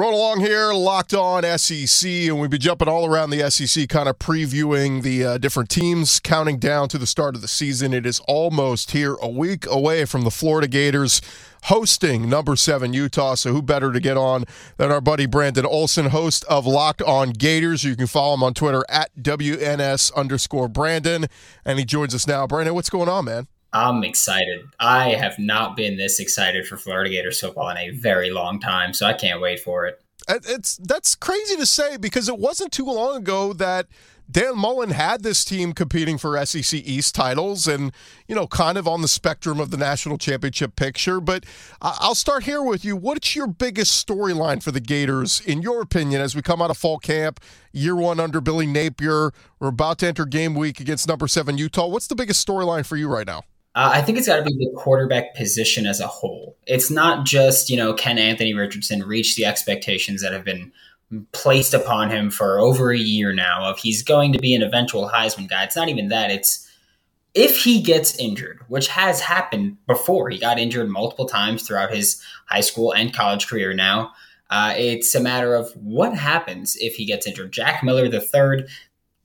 Roll 0.00 0.14
along 0.14 0.40
here, 0.40 0.72
locked 0.72 1.12
on 1.12 1.42
SEC, 1.58 2.10
and 2.10 2.40
we'll 2.40 2.48
be 2.48 2.56
jumping 2.56 2.88
all 2.88 3.04
around 3.04 3.28
the 3.28 3.50
SEC, 3.50 3.86
kind 3.90 4.08
of 4.08 4.18
previewing 4.18 5.02
the 5.02 5.26
uh, 5.26 5.36
different 5.36 5.68
teams, 5.68 6.20
counting 6.20 6.58
down 6.58 6.88
to 6.88 6.96
the 6.96 7.06
start 7.06 7.34
of 7.34 7.42
the 7.42 7.48
season. 7.48 7.92
It 7.92 8.06
is 8.06 8.18
almost 8.20 8.92
here, 8.92 9.18
a 9.20 9.28
week 9.28 9.66
away 9.66 10.06
from 10.06 10.22
the 10.22 10.30
Florida 10.30 10.68
Gators 10.68 11.20
hosting 11.64 12.30
number 12.30 12.56
seven 12.56 12.94
Utah. 12.94 13.34
So 13.34 13.52
who 13.52 13.60
better 13.60 13.92
to 13.92 14.00
get 14.00 14.16
on 14.16 14.46
than 14.78 14.90
our 14.90 15.02
buddy 15.02 15.26
Brandon 15.26 15.66
Olson, 15.66 16.06
host 16.06 16.46
of 16.48 16.64
Locked 16.64 17.02
On 17.02 17.28
Gators. 17.28 17.84
You 17.84 17.94
can 17.94 18.06
follow 18.06 18.32
him 18.32 18.42
on 18.42 18.54
Twitter 18.54 18.86
at 18.88 19.14
WNS 19.20 20.14
underscore 20.14 20.68
Brandon. 20.68 21.26
And 21.62 21.78
he 21.78 21.84
joins 21.84 22.14
us 22.14 22.26
now. 22.26 22.46
Brandon, 22.46 22.74
what's 22.74 22.88
going 22.88 23.10
on, 23.10 23.26
man? 23.26 23.48
I'm 23.72 24.02
excited. 24.04 24.66
I 24.78 25.10
have 25.10 25.38
not 25.38 25.76
been 25.76 25.96
this 25.96 26.18
excited 26.18 26.66
for 26.66 26.76
Florida 26.76 27.10
Gators 27.10 27.40
football 27.40 27.68
in 27.70 27.78
a 27.78 27.90
very 27.90 28.30
long 28.30 28.60
time, 28.60 28.92
so 28.92 29.06
I 29.06 29.12
can't 29.12 29.40
wait 29.40 29.60
for 29.60 29.86
it. 29.86 30.02
It's 30.28 30.76
that's 30.76 31.14
crazy 31.14 31.56
to 31.56 31.66
say 31.66 31.96
because 31.96 32.28
it 32.28 32.38
wasn't 32.38 32.72
too 32.72 32.84
long 32.84 33.16
ago 33.16 33.52
that 33.54 33.86
Dan 34.30 34.56
Mullen 34.56 34.90
had 34.90 35.22
this 35.22 35.44
team 35.44 35.72
competing 35.72 36.16
for 36.16 36.44
SEC 36.46 36.78
East 36.84 37.14
titles 37.16 37.66
and, 37.66 37.90
you 38.28 38.34
know, 38.34 38.46
kind 38.46 38.78
of 38.78 38.86
on 38.86 39.02
the 39.02 39.08
spectrum 39.08 39.58
of 39.58 39.70
the 39.70 39.76
national 39.76 40.18
championship 40.18 40.76
picture. 40.76 41.20
But 41.20 41.44
I'll 41.82 42.14
start 42.14 42.44
here 42.44 42.62
with 42.62 42.84
you. 42.84 42.96
What's 42.96 43.34
your 43.34 43.48
biggest 43.48 44.06
storyline 44.06 44.62
for 44.62 44.70
the 44.70 44.80
Gators, 44.80 45.40
in 45.40 45.62
your 45.62 45.80
opinion, 45.80 46.20
as 46.20 46.36
we 46.36 46.42
come 46.42 46.62
out 46.62 46.70
of 46.70 46.78
fall 46.78 46.98
camp, 46.98 47.40
year 47.72 47.96
one 47.96 48.20
under 48.20 48.40
Billy 48.40 48.66
Napier? 48.66 49.32
We're 49.58 49.68
about 49.68 49.98
to 49.98 50.06
enter 50.06 50.26
game 50.26 50.54
week 50.54 50.78
against 50.78 51.08
number 51.08 51.26
seven 51.26 51.58
Utah. 51.58 51.88
What's 51.88 52.06
the 52.06 52.14
biggest 52.14 52.46
storyline 52.46 52.86
for 52.86 52.96
you 52.96 53.08
right 53.08 53.26
now? 53.26 53.42
Uh, 53.74 53.90
I 53.94 54.02
think 54.02 54.18
it's 54.18 54.26
got 54.26 54.36
to 54.36 54.42
be 54.42 54.56
the 54.56 54.72
quarterback 54.76 55.34
position 55.34 55.86
as 55.86 56.00
a 56.00 56.06
whole. 56.06 56.56
It's 56.66 56.90
not 56.90 57.24
just, 57.24 57.70
you 57.70 57.76
know, 57.76 57.94
can 57.94 58.18
Anthony 58.18 58.52
Richardson 58.52 59.02
reach 59.04 59.36
the 59.36 59.44
expectations 59.44 60.22
that 60.22 60.32
have 60.32 60.44
been 60.44 60.72
placed 61.32 61.74
upon 61.74 62.10
him 62.10 62.30
for 62.30 62.58
over 62.58 62.92
a 62.92 62.98
year 62.98 63.32
now 63.32 63.68
of 63.68 63.78
he's 63.78 64.02
going 64.02 64.32
to 64.32 64.38
be 64.38 64.54
an 64.54 64.62
eventual 64.62 65.08
Heisman 65.08 65.48
guy. 65.48 65.64
It's 65.64 65.76
not 65.76 65.88
even 65.88 66.08
that. 66.08 66.30
It's 66.30 66.68
if 67.34 67.62
he 67.62 67.80
gets 67.80 68.18
injured, 68.18 68.60
which 68.68 68.88
has 68.88 69.20
happened 69.20 69.76
before, 69.86 70.30
he 70.30 70.38
got 70.38 70.58
injured 70.58 70.88
multiple 70.88 71.26
times 71.26 71.62
throughout 71.62 71.94
his 71.94 72.22
high 72.46 72.60
school 72.60 72.92
and 72.92 73.14
college 73.14 73.46
career 73.46 73.72
now. 73.72 74.12
Uh, 74.50 74.74
it's 74.76 75.14
a 75.14 75.20
matter 75.20 75.54
of 75.54 75.70
what 75.76 76.16
happens 76.16 76.76
if 76.80 76.96
he 76.96 77.04
gets 77.04 77.26
injured. 77.26 77.52
Jack 77.52 77.84
Miller 77.84 78.08
the 78.08 78.20
third, 78.20 78.68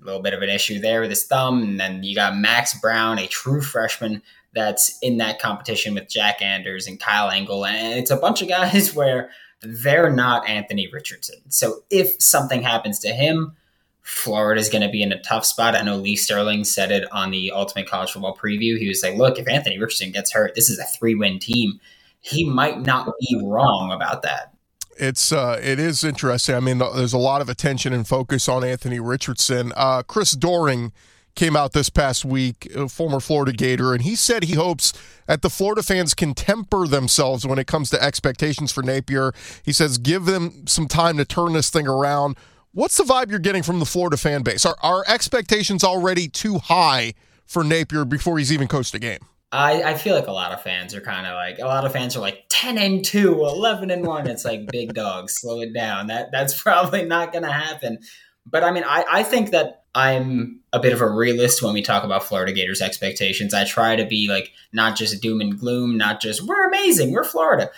a 0.06 0.08
little 0.08 0.22
bit 0.22 0.34
of 0.34 0.42
an 0.42 0.50
issue 0.50 0.80
there 0.80 1.02
with 1.02 1.10
his 1.10 1.26
thumb, 1.26 1.64
and 1.64 1.80
then 1.80 2.04
you 2.04 2.16
got 2.16 2.38
Max 2.38 2.80
Brown, 2.80 3.18
a 3.18 3.28
true 3.28 3.62
freshman 3.62 4.22
that's 4.54 4.98
in 5.00 5.18
that 5.18 5.40
competition 5.40 5.96
with 5.96 6.10
Jack 6.10 6.42
Anders 6.42 6.88
and 6.88 7.00
Kyle 7.00 7.30
Engel, 7.30 7.66
and 7.66 8.00
it's 8.00 8.12
a 8.12 8.16
bunch 8.16 8.42
of 8.42 8.48
guys 8.48 8.94
where 8.96 9.30
they're 9.62 10.12
not 10.12 10.48
Anthony 10.48 10.88
Richardson. 10.92 11.38
So 11.50 11.84
if 11.90 12.22
something 12.22 12.62
happens 12.62 13.00
to 13.00 13.10
him, 13.10 13.56
Florida's 14.02 14.70
going 14.70 14.84
to 14.84 14.90
be 14.90 15.02
in 15.02 15.12
a 15.12 15.22
tough 15.24 15.46
spot. 15.46 15.76
I 15.76 15.82
know 15.82 15.98
Lee 15.98 16.16
Sterling 16.16 16.64
said 16.64 16.92
it 16.92 17.12
on 17.12 17.32
the 17.32 17.52
Ultimate 17.52 17.90
College 17.90 18.12
Football 18.12 18.38
Preview. 18.38 18.78
He 18.78 18.88
was 18.88 19.02
like, 19.02 19.16
"Look, 19.16 19.40
if 19.40 19.48
Anthony 19.48 19.80
Richardson 19.80 20.12
gets 20.12 20.32
hurt, 20.32 20.54
this 20.54 20.70
is 20.70 20.78
a 20.78 20.84
three-win 20.84 21.40
team." 21.40 21.80
He 22.20 22.44
might 22.44 22.82
not 22.82 23.12
be 23.20 23.42
wrong 23.44 23.92
about 23.92 24.22
that. 24.24 24.55
It's 24.98 25.32
uh, 25.32 25.60
it 25.62 25.80
is 25.80 26.04
interesting. 26.04 26.56
I 26.56 26.60
mean, 26.60 26.78
there's 26.78 27.14
a 27.14 27.18
lot 27.18 27.42
of 27.42 27.50
attention 27.50 27.94
and 27.94 28.08
focus 28.08 28.48
on 28.48 28.64
Anthony 28.64 29.00
Richardson. 29.00 29.74
Uh, 29.76 30.04
Chris 30.04 30.32
Doering 30.32 30.94
came 31.36 31.56
out 31.56 31.74
this 31.74 31.90
past 31.90 32.24
week, 32.24 32.72
former 32.90 33.20
Florida 33.20 33.52
Gator, 33.52 33.94
and 33.94 34.04
he 34.04 34.16
said 34.16 34.46
he 34.46 34.54
hopes 34.54 34.94
that 35.28 35.42
the 35.42 35.50
Florida 35.50 35.84
fans 35.84 36.14
can 36.14 36.34
temper 36.34 36.88
themselves 36.88 37.46
when 37.46 37.60
it 37.60 37.68
comes 37.68 37.90
to 37.90 38.02
expectations 38.02 38.72
for 38.72 38.82
Napier. 38.82 39.34
He 39.64 39.74
says 39.74 39.98
give 39.98 40.26
them 40.26 40.66
some 40.66 40.88
time 40.88 41.18
to 41.18 41.26
turn 41.26 41.54
this 41.54 41.70
thing 41.70 41.88
around. 41.88 42.38
What's 42.72 42.98
the 42.98 43.04
vibe 43.04 43.30
you're 43.30 43.40
getting 43.40 43.64
from 43.64 43.80
the 43.80 43.86
Florida 43.86 44.18
fan 44.18 44.44
base? 44.44 44.66
Are, 44.66 44.78
are 44.82 45.04
expectations 45.08 45.84
already 45.84 46.28
too 46.28 46.58
high 46.60 47.14
for 47.46 47.64
Napier 47.64 48.06
before 48.06 48.38
he's 48.38 48.52
even 48.52 48.68
coached 48.68 48.94
a 48.94 49.00
game? 49.00 49.20
I, 49.56 49.92
I 49.92 49.94
feel 49.94 50.16
like 50.16 50.28
a 50.28 50.32
lot 50.32 50.52
of 50.52 50.62
fans 50.62 50.94
are 50.94 51.02
kind 51.02 51.26
of 51.26 51.34
like 51.34 51.60
a 51.60 51.66
lot 51.66 51.86
of 51.86 51.94
fans 51.94 52.16
are 52.16 52.20
like 52.20 52.46
10 52.50 52.78
and 52.78 53.06
2 53.06 53.34
11 53.34 53.90
and 53.92 54.06
1 54.06 54.28
it's 54.28 54.46
like 54.46 54.70
big 54.72 54.94
dog 54.94 55.30
slow 55.30 55.62
it 55.62 55.74
down. 55.74 56.08
That 56.08 56.32
that's 56.32 56.62
probably 56.62 57.06
not 57.06 57.34
to 57.34 57.46
happen. 57.46 58.00
But 58.46 58.64
i 58.64 58.72
mean 58.72 58.84
I, 58.86 59.06
I 59.10 59.24
think 59.24 59.52
that 59.52 59.84
i'm 59.96 60.60
a 60.74 60.80
bit 60.80 60.94
of 60.94 61.02
a 61.02 61.10
realist 61.10 61.64
when 61.64 61.74
we 61.74 61.82
talk 61.82 62.04
about 62.04 62.24
florida 62.24 62.52
gators 62.52 62.82
expectations. 62.82 63.54
I 63.54 63.64
try 63.64 63.96
to 63.96 64.06
be 64.06 64.28
like 64.30 64.52
not 64.74 64.98
just 64.98 65.22
doom 65.22 65.42
and 65.42 65.58
gloom 65.58 65.98
not 65.98 66.22
just 66.22 66.42
we're 66.42 66.68
amazing 66.68 67.12
we're 67.12 67.24
florida. 67.24 67.72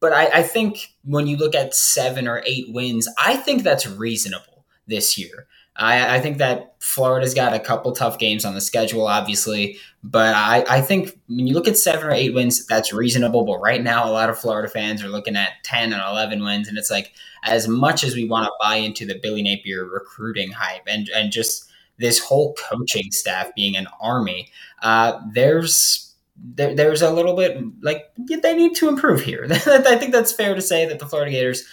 But 0.00 0.12
I, 0.12 0.26
I 0.26 0.42
think 0.42 0.92
when 1.02 1.26
you 1.26 1.38
look 1.38 1.54
at 1.54 1.74
seven 1.74 2.28
or 2.28 2.42
eight 2.44 2.66
wins, 2.68 3.08
I 3.18 3.36
think 3.36 3.62
that's 3.62 3.86
reasonable 3.86 4.51
this 4.86 5.18
year. 5.18 5.46
I, 5.76 6.16
I, 6.16 6.20
think 6.20 6.36
that 6.36 6.74
Florida's 6.80 7.32
got 7.32 7.54
a 7.54 7.58
couple 7.58 7.92
tough 7.92 8.18
games 8.18 8.44
on 8.44 8.52
the 8.52 8.60
schedule, 8.60 9.06
obviously, 9.06 9.78
but 10.04 10.34
I, 10.34 10.64
I, 10.68 10.80
think 10.82 11.18
when 11.28 11.46
you 11.46 11.54
look 11.54 11.66
at 11.66 11.78
seven 11.78 12.06
or 12.06 12.12
eight 12.12 12.34
wins, 12.34 12.66
that's 12.66 12.92
reasonable. 12.92 13.46
But 13.46 13.60
right 13.60 13.82
now, 13.82 14.06
a 14.06 14.12
lot 14.12 14.28
of 14.28 14.38
Florida 14.38 14.68
fans 14.68 15.02
are 15.02 15.08
looking 15.08 15.34
at 15.34 15.64
10 15.64 15.94
and 15.94 16.02
11 16.06 16.44
wins, 16.44 16.68
and 16.68 16.76
it's 16.76 16.90
like, 16.90 17.12
as 17.44 17.68
much 17.68 18.04
as 18.04 18.14
we 18.14 18.28
want 18.28 18.44
to 18.44 18.52
buy 18.60 18.76
into 18.76 19.06
the 19.06 19.18
Billy 19.22 19.42
Napier 19.42 19.86
recruiting 19.86 20.52
hype 20.52 20.82
and, 20.86 21.08
and 21.14 21.32
just 21.32 21.70
this 21.96 22.18
whole 22.18 22.54
coaching 22.54 23.10
staff 23.10 23.54
being 23.54 23.74
an 23.74 23.88
army, 23.98 24.50
uh, 24.82 25.20
there's 25.32 26.14
there, 26.36 26.74
there's 26.74 27.02
a 27.02 27.10
little 27.10 27.36
bit 27.36 27.62
like 27.82 28.10
they 28.16 28.56
need 28.56 28.74
to 28.76 28.88
improve 28.88 29.22
here. 29.22 29.46
I 29.50 29.96
think 29.96 30.12
that's 30.12 30.32
fair 30.32 30.54
to 30.54 30.62
say 30.62 30.86
that 30.86 30.98
the 30.98 31.06
Florida 31.06 31.30
Gators 31.30 31.64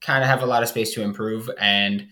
kind 0.00 0.22
of 0.22 0.28
have 0.28 0.42
a 0.42 0.46
lot 0.46 0.62
of 0.62 0.68
space 0.68 0.92
to 0.94 1.02
improve, 1.02 1.50
and 1.58 2.06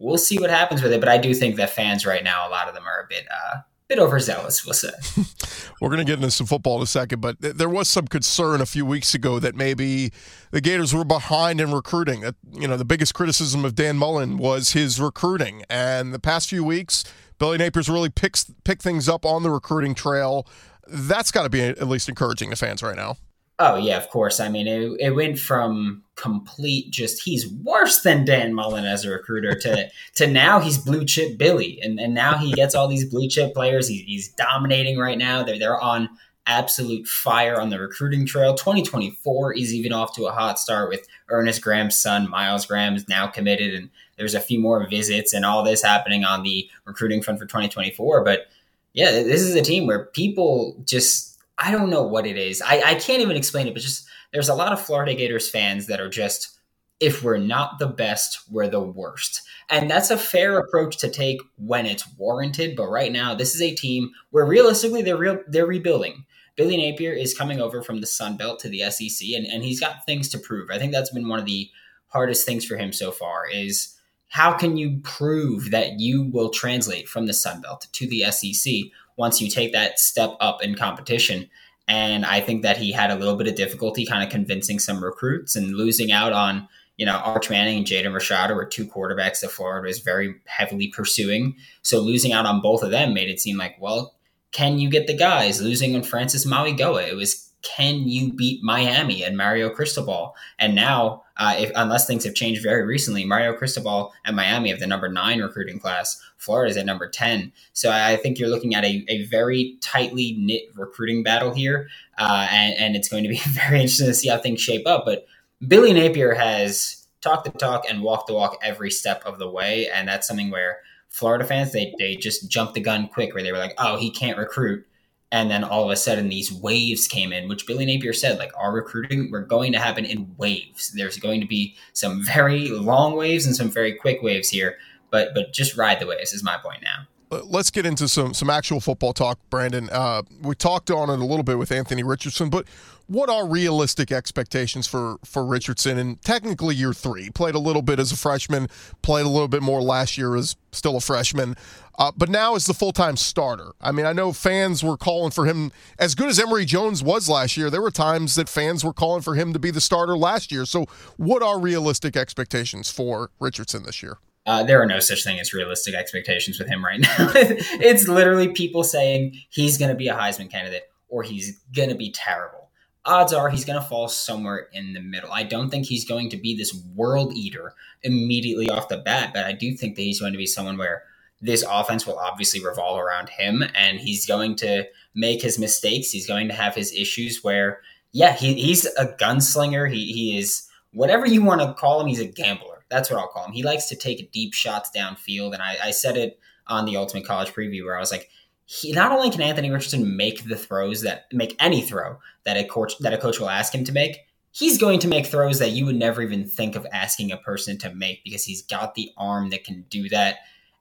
we'll 0.00 0.18
see 0.18 0.38
what 0.38 0.50
happens 0.50 0.82
with 0.82 0.92
it. 0.92 1.00
But 1.00 1.08
I 1.08 1.18
do 1.18 1.34
think 1.34 1.56
that 1.56 1.70
fans 1.70 2.04
right 2.04 2.24
now, 2.24 2.48
a 2.48 2.50
lot 2.50 2.68
of 2.68 2.74
them 2.74 2.84
are 2.86 3.02
a 3.02 3.06
bit 3.08 3.26
uh, 3.30 3.60
bit 3.88 3.98
overzealous, 3.98 4.64
we'll 4.64 4.74
say. 4.74 4.90
We're 5.80 5.88
going 5.88 5.98
to 5.98 6.04
get 6.04 6.18
into 6.18 6.30
some 6.30 6.46
football 6.46 6.76
in 6.76 6.82
a 6.82 6.86
second, 6.86 7.20
but 7.20 7.40
th- 7.40 7.54
there 7.54 7.68
was 7.68 7.88
some 7.88 8.06
concern 8.06 8.60
a 8.60 8.66
few 8.66 8.86
weeks 8.86 9.14
ago 9.14 9.40
that 9.40 9.56
maybe 9.56 10.12
the 10.52 10.60
Gators 10.60 10.94
were 10.94 11.04
behind 11.04 11.60
in 11.60 11.72
recruiting. 11.72 12.20
That 12.20 12.36
you 12.52 12.68
know, 12.68 12.76
the 12.76 12.84
biggest 12.84 13.14
criticism 13.14 13.64
of 13.64 13.74
Dan 13.74 13.96
Mullen 13.96 14.36
was 14.36 14.72
his 14.72 15.00
recruiting, 15.00 15.64
and 15.68 16.14
the 16.14 16.20
past 16.20 16.48
few 16.48 16.64
weeks, 16.64 17.04
Billy 17.38 17.58
Napier's 17.58 17.88
really 17.88 18.10
picks 18.10 18.50
picked 18.64 18.82
things 18.82 19.08
up 19.08 19.24
on 19.24 19.42
the 19.42 19.50
recruiting 19.50 19.94
trail 19.94 20.46
that's 20.90 21.30
got 21.30 21.44
to 21.44 21.48
be 21.48 21.60
at 21.60 21.88
least 21.88 22.08
encouraging 22.08 22.50
to 22.50 22.56
fans 22.56 22.82
right 22.82 22.96
now. 22.96 23.16
Oh 23.62 23.76
yeah, 23.76 23.98
of 23.98 24.08
course. 24.08 24.40
I 24.40 24.48
mean, 24.48 24.66
it, 24.66 24.90
it 24.98 25.10
went 25.10 25.38
from 25.38 26.02
complete 26.16 26.90
just 26.90 27.22
he's 27.22 27.46
worse 27.46 28.00
than 28.00 28.24
Dan 28.24 28.54
Mullen 28.54 28.86
as 28.86 29.04
a 29.04 29.10
recruiter 29.10 29.54
to 29.54 29.90
to 30.14 30.26
now 30.26 30.60
he's 30.60 30.78
blue 30.78 31.04
chip 31.04 31.36
Billy, 31.36 31.78
and 31.82 32.00
and 32.00 32.14
now 32.14 32.38
he 32.38 32.52
gets 32.52 32.74
all 32.74 32.88
these 32.88 33.04
blue 33.04 33.28
chip 33.28 33.52
players. 33.52 33.86
He, 33.86 33.98
he's 33.98 34.28
dominating 34.28 34.98
right 34.98 35.18
now. 35.18 35.42
They're 35.42 35.58
they're 35.58 35.80
on 35.80 36.08
absolute 36.46 37.06
fire 37.06 37.60
on 37.60 37.68
the 37.68 37.78
recruiting 37.78 38.26
trail. 38.26 38.54
2024 38.54 39.52
is 39.52 39.74
even 39.74 39.92
off 39.92 40.16
to 40.16 40.24
a 40.24 40.32
hot 40.32 40.58
start 40.58 40.88
with 40.88 41.06
Ernest 41.28 41.60
Graham's 41.60 42.00
son, 42.00 42.30
Miles 42.30 42.64
Graham, 42.64 42.96
is 42.96 43.08
now 43.10 43.26
committed, 43.26 43.74
and 43.74 43.90
there's 44.16 44.34
a 44.34 44.40
few 44.40 44.58
more 44.58 44.88
visits 44.88 45.34
and 45.34 45.44
all 45.44 45.62
this 45.62 45.82
happening 45.82 46.24
on 46.24 46.44
the 46.44 46.66
recruiting 46.86 47.20
front 47.20 47.38
for 47.38 47.44
2024. 47.44 48.24
But 48.24 48.46
yeah, 48.94 49.10
this 49.10 49.42
is 49.42 49.54
a 49.54 49.60
team 49.60 49.86
where 49.86 50.06
people 50.06 50.82
just 50.86 51.29
I 51.60 51.70
don't 51.70 51.90
know 51.90 52.02
what 52.02 52.26
it 52.26 52.36
is. 52.38 52.62
I, 52.62 52.82
I 52.84 52.94
can't 52.94 53.22
even 53.22 53.36
explain 53.36 53.66
it, 53.66 53.74
but 53.74 53.82
just 53.82 54.08
there's 54.32 54.48
a 54.48 54.54
lot 54.54 54.72
of 54.72 54.80
Florida 54.80 55.14
Gators 55.14 55.50
fans 55.50 55.86
that 55.86 56.00
are 56.00 56.08
just 56.08 56.58
if 57.00 57.22
we're 57.22 57.38
not 57.38 57.78
the 57.78 57.86
best, 57.86 58.40
we're 58.50 58.68
the 58.68 58.80
worst. 58.80 59.40
And 59.70 59.90
that's 59.90 60.10
a 60.10 60.18
fair 60.18 60.58
approach 60.58 60.98
to 60.98 61.08
take 61.08 61.40
when 61.56 61.86
it's 61.86 62.06
warranted. 62.18 62.76
But 62.76 62.88
right 62.88 63.10
now, 63.10 63.34
this 63.34 63.54
is 63.54 63.62
a 63.62 63.74
team 63.74 64.10
where 64.30 64.44
realistically 64.44 65.02
they're 65.02 65.16
real 65.16 65.38
they're 65.48 65.66
rebuilding. 65.66 66.24
Billy 66.56 66.76
Napier 66.76 67.12
is 67.12 67.36
coming 67.36 67.60
over 67.60 67.82
from 67.82 68.00
the 68.00 68.06
Sun 68.06 68.36
Belt 68.36 68.58
to 68.60 68.68
the 68.68 68.80
SEC 68.90 69.28
and, 69.34 69.46
and 69.46 69.64
he's 69.64 69.80
got 69.80 70.04
things 70.04 70.28
to 70.30 70.38
prove. 70.38 70.68
I 70.70 70.78
think 70.78 70.92
that's 70.92 71.10
been 71.10 71.28
one 71.28 71.38
of 71.38 71.46
the 71.46 71.70
hardest 72.08 72.44
things 72.44 72.66
for 72.66 72.76
him 72.76 72.92
so 72.92 73.10
far 73.10 73.48
is 73.48 73.96
how 74.28 74.52
can 74.52 74.76
you 74.76 75.00
prove 75.02 75.70
that 75.70 75.98
you 75.98 76.24
will 76.32 76.50
translate 76.50 77.08
from 77.08 77.26
the 77.26 77.32
Sun 77.32 77.62
Belt 77.62 77.86
to 77.92 78.06
the 78.06 78.24
SEC 78.30 78.72
once 79.20 79.38
you 79.38 79.50
take 79.50 79.72
that 79.72 80.00
step 80.00 80.34
up 80.40 80.64
in 80.64 80.74
competition? 80.74 81.46
And 81.86 82.24
I 82.24 82.40
think 82.40 82.62
that 82.62 82.78
he 82.78 82.90
had 82.90 83.10
a 83.10 83.16
little 83.16 83.36
bit 83.36 83.48
of 83.48 83.54
difficulty 83.54 84.06
kind 84.06 84.24
of 84.24 84.30
convincing 84.30 84.78
some 84.78 85.04
recruits 85.04 85.54
and 85.56 85.76
losing 85.76 86.10
out 86.10 86.32
on, 86.32 86.66
you 86.96 87.04
know, 87.04 87.16
Arch 87.16 87.50
Manning 87.50 87.76
and 87.76 87.86
Jaden 87.86 88.14
Rashada 88.14 88.56
were 88.56 88.64
two 88.64 88.86
quarterbacks 88.86 89.40
that 89.40 89.50
Florida 89.50 89.86
was 89.86 89.98
very 89.98 90.36
heavily 90.46 90.88
pursuing. 90.88 91.54
So 91.82 92.00
losing 92.00 92.32
out 92.32 92.46
on 92.46 92.62
both 92.62 92.82
of 92.82 92.90
them 92.90 93.12
made 93.12 93.28
it 93.28 93.40
seem 93.40 93.58
like, 93.58 93.76
well, 93.78 94.14
can 94.52 94.78
you 94.78 94.88
get 94.88 95.06
the 95.06 95.16
guys? 95.16 95.60
Losing 95.60 95.94
on 95.94 96.02
Francis 96.02 96.46
Mauigoa, 96.46 97.06
it 97.06 97.14
was 97.14 97.49
can 97.62 98.08
you 98.08 98.32
beat 98.32 98.62
Miami 98.62 99.22
and 99.22 99.36
Mario 99.36 99.70
Cristobal? 99.70 100.34
And 100.58 100.74
now, 100.74 101.24
uh, 101.36 101.54
if, 101.58 101.70
unless 101.74 102.06
things 102.06 102.24
have 102.24 102.34
changed 102.34 102.62
very 102.62 102.84
recently, 102.84 103.24
Mario 103.24 103.54
Cristobal 103.54 104.12
and 104.24 104.36
Miami 104.36 104.70
have 104.70 104.80
the 104.80 104.86
number 104.86 105.08
nine 105.08 105.40
recruiting 105.40 105.78
class. 105.78 106.20
Florida 106.36 106.70
is 106.70 106.76
at 106.76 106.86
number 106.86 107.08
10. 107.08 107.52
So 107.72 107.90
I 107.90 108.16
think 108.16 108.38
you're 108.38 108.48
looking 108.48 108.74
at 108.74 108.84
a, 108.84 109.04
a 109.08 109.24
very 109.26 109.76
tightly 109.80 110.36
knit 110.38 110.64
recruiting 110.74 111.22
battle 111.22 111.52
here. 111.52 111.88
Uh, 112.18 112.48
and, 112.50 112.74
and 112.78 112.96
it's 112.96 113.08
going 113.08 113.22
to 113.24 113.28
be 113.28 113.38
very 113.48 113.80
interesting 113.80 114.06
to 114.06 114.14
see 114.14 114.28
how 114.28 114.38
things 114.38 114.60
shape 114.60 114.86
up. 114.86 115.04
But 115.04 115.26
Billy 115.66 115.92
Napier 115.92 116.34
has 116.34 117.06
talked 117.20 117.44
the 117.44 117.50
talk 117.50 117.84
and 117.88 118.02
walked 118.02 118.28
the 118.28 118.34
walk 118.34 118.58
every 118.62 118.90
step 118.90 119.22
of 119.26 119.38
the 119.38 119.50
way. 119.50 119.88
And 119.88 120.08
that's 120.08 120.26
something 120.26 120.50
where 120.50 120.78
Florida 121.10 121.44
fans, 121.44 121.72
they, 121.72 121.94
they 121.98 122.16
just 122.16 122.50
jumped 122.50 122.74
the 122.74 122.80
gun 122.80 123.08
quick, 123.08 123.34
where 123.34 123.42
they 123.42 123.52
were 123.52 123.58
like, 123.58 123.74
oh, 123.78 123.98
he 123.98 124.10
can't 124.10 124.38
recruit 124.38 124.86
and 125.32 125.50
then 125.50 125.62
all 125.62 125.84
of 125.84 125.90
a 125.90 125.96
sudden 125.96 126.28
these 126.28 126.52
waves 126.52 127.06
came 127.06 127.32
in 127.32 127.48
which 127.48 127.66
billy 127.66 127.86
napier 127.86 128.12
said 128.12 128.38
like 128.38 128.52
our 128.58 128.72
recruiting 128.72 129.30
we're 129.30 129.42
going 129.42 129.72
to 129.72 129.78
happen 129.78 130.04
in 130.04 130.34
waves. 130.36 130.90
There's 130.92 131.18
going 131.18 131.40
to 131.40 131.46
be 131.46 131.76
some 131.92 132.24
very 132.24 132.68
long 132.68 133.16
waves 133.16 133.46
and 133.46 133.54
some 133.54 133.70
very 133.70 133.94
quick 133.94 134.22
waves 134.22 134.48
here 134.48 134.78
but 135.10 135.34
but 135.34 135.52
just 135.52 135.76
ride 135.76 136.00
the 136.00 136.06
waves 136.06 136.32
is 136.32 136.42
my 136.42 136.56
point 136.58 136.82
now. 136.82 137.06
Let's 137.44 137.70
get 137.70 137.86
into 137.86 138.08
some 138.08 138.34
some 138.34 138.50
actual 138.50 138.80
football 138.80 139.12
talk 139.12 139.38
brandon. 139.50 139.88
Uh, 139.90 140.22
we 140.42 140.54
talked 140.54 140.90
on 140.90 141.10
it 141.10 141.20
a 141.20 141.24
little 141.24 141.44
bit 141.44 141.58
with 141.58 141.70
anthony 141.70 142.02
richardson 142.02 142.50
but 142.50 142.66
what 143.10 143.28
are 143.28 143.44
realistic 143.44 144.12
expectations 144.12 144.86
for 144.86 145.16
for 145.24 145.44
Richardson? 145.44 145.98
And 145.98 146.22
technically, 146.22 146.76
year 146.76 146.92
three 146.92 147.28
played 147.28 147.56
a 147.56 147.58
little 147.58 147.82
bit 147.82 147.98
as 147.98 148.12
a 148.12 148.16
freshman, 148.16 148.68
played 149.02 149.26
a 149.26 149.28
little 149.28 149.48
bit 149.48 149.62
more 149.62 149.82
last 149.82 150.16
year 150.16 150.36
as 150.36 150.54
still 150.70 150.96
a 150.96 151.00
freshman, 151.00 151.56
uh, 151.98 152.12
but 152.16 152.28
now 152.28 152.54
is 152.54 152.66
the 152.66 152.74
full 152.74 152.92
time 152.92 153.16
starter. 153.16 153.72
I 153.80 153.90
mean, 153.90 154.06
I 154.06 154.12
know 154.12 154.32
fans 154.32 154.84
were 154.84 154.96
calling 154.96 155.32
for 155.32 155.44
him 155.44 155.72
as 155.98 156.14
good 156.14 156.28
as 156.28 156.38
Emory 156.38 156.64
Jones 156.64 157.02
was 157.02 157.28
last 157.28 157.56
year. 157.56 157.68
There 157.68 157.82
were 157.82 157.90
times 157.90 158.36
that 158.36 158.48
fans 158.48 158.84
were 158.84 158.92
calling 158.92 159.22
for 159.22 159.34
him 159.34 159.52
to 159.54 159.58
be 159.58 159.72
the 159.72 159.80
starter 159.80 160.16
last 160.16 160.52
year. 160.52 160.64
So, 160.64 160.86
what 161.16 161.42
are 161.42 161.58
realistic 161.58 162.16
expectations 162.16 162.92
for 162.92 163.30
Richardson 163.40 163.82
this 163.82 164.04
year? 164.04 164.18
Uh, 164.46 164.62
there 164.62 164.80
are 164.80 164.86
no 164.86 165.00
such 165.00 165.24
thing 165.24 165.40
as 165.40 165.52
realistic 165.52 165.94
expectations 165.96 166.60
with 166.60 166.68
him 166.68 166.84
right 166.84 167.00
now. 167.18 167.32
it's 167.34 168.06
literally 168.06 168.52
people 168.52 168.84
saying 168.84 169.36
he's 169.48 169.78
going 169.78 169.90
to 169.90 169.96
be 169.96 170.06
a 170.06 170.14
Heisman 170.14 170.48
candidate 170.48 170.84
or 171.08 171.24
he's 171.24 171.60
going 171.74 171.88
to 171.88 171.96
be 171.96 172.12
terrible 172.12 172.59
odds 173.04 173.32
are 173.32 173.48
he's 173.48 173.64
going 173.64 173.80
to 173.80 173.86
fall 173.86 174.08
somewhere 174.08 174.68
in 174.72 174.92
the 174.92 175.00
middle. 175.00 175.32
I 175.32 175.42
don't 175.42 175.70
think 175.70 175.86
he's 175.86 176.04
going 176.04 176.30
to 176.30 176.36
be 176.36 176.54
this 176.54 176.74
world 176.94 177.32
eater 177.34 177.74
immediately 178.02 178.68
off 178.68 178.88
the 178.88 178.98
bat, 178.98 179.32
but 179.34 179.46
I 179.46 179.52
do 179.52 179.74
think 179.74 179.96
that 179.96 180.02
he's 180.02 180.20
going 180.20 180.32
to 180.32 180.38
be 180.38 180.46
someone 180.46 180.76
where 180.76 181.04
this 181.40 181.64
offense 181.68 182.06
will 182.06 182.18
obviously 182.18 182.62
revolve 182.64 182.98
around 182.98 183.30
him 183.30 183.64
and 183.74 183.98
he's 183.98 184.26
going 184.26 184.56
to 184.56 184.84
make 185.14 185.40
his 185.40 185.58
mistakes. 185.58 186.10
He's 186.10 186.26
going 186.26 186.48
to 186.48 186.54
have 186.54 186.74
his 186.74 186.92
issues 186.92 187.42
where, 187.42 187.80
yeah, 188.12 188.34
he, 188.34 188.54
he's 188.54 188.84
a 188.84 189.06
gunslinger. 189.18 189.90
He, 189.90 190.12
he 190.12 190.38
is 190.38 190.68
whatever 190.92 191.26
you 191.26 191.42
want 191.42 191.62
to 191.62 191.72
call 191.74 192.00
him, 192.00 192.08
he's 192.08 192.20
a 192.20 192.26
gambler. 192.26 192.84
That's 192.90 193.10
what 193.10 193.18
I'll 193.18 193.28
call 193.28 193.46
him. 193.46 193.52
He 193.52 193.62
likes 193.62 193.86
to 193.86 193.96
take 193.96 194.32
deep 194.32 194.52
shots 194.52 194.90
downfield. 194.94 195.54
And 195.54 195.62
I, 195.62 195.78
I 195.84 195.90
said 195.92 196.16
it 196.16 196.38
on 196.66 196.84
the 196.84 196.96
Ultimate 196.96 197.24
College 197.24 197.52
preview 197.52 197.84
where 197.84 197.96
I 197.96 198.00
was 198.00 198.12
like, 198.12 198.28
he 198.72 198.92
not 198.92 199.10
only 199.10 199.30
can 199.30 199.42
Anthony 199.42 199.68
Richardson 199.68 200.16
make 200.16 200.44
the 200.44 200.56
throws 200.56 201.02
that 201.02 201.24
make 201.32 201.56
any 201.58 201.82
throw 201.82 202.18
that 202.44 202.56
a 202.56 202.62
coach 202.62 202.96
that 203.00 203.12
a 203.12 203.18
coach 203.18 203.40
will 203.40 203.48
ask 203.48 203.74
him 203.74 203.82
to 203.82 203.90
make, 203.90 204.18
he's 204.52 204.78
going 204.78 205.00
to 205.00 205.08
make 205.08 205.26
throws 205.26 205.58
that 205.58 205.72
you 205.72 205.84
would 205.84 205.96
never 205.96 206.22
even 206.22 206.46
think 206.46 206.76
of 206.76 206.86
asking 206.92 207.32
a 207.32 207.36
person 207.36 207.76
to 207.78 207.92
make 207.92 208.22
because 208.22 208.44
he's 208.44 208.62
got 208.62 208.94
the 208.94 209.10
arm 209.16 209.50
that 209.50 209.64
can 209.64 209.84
do 209.90 210.08
that. 210.10 210.36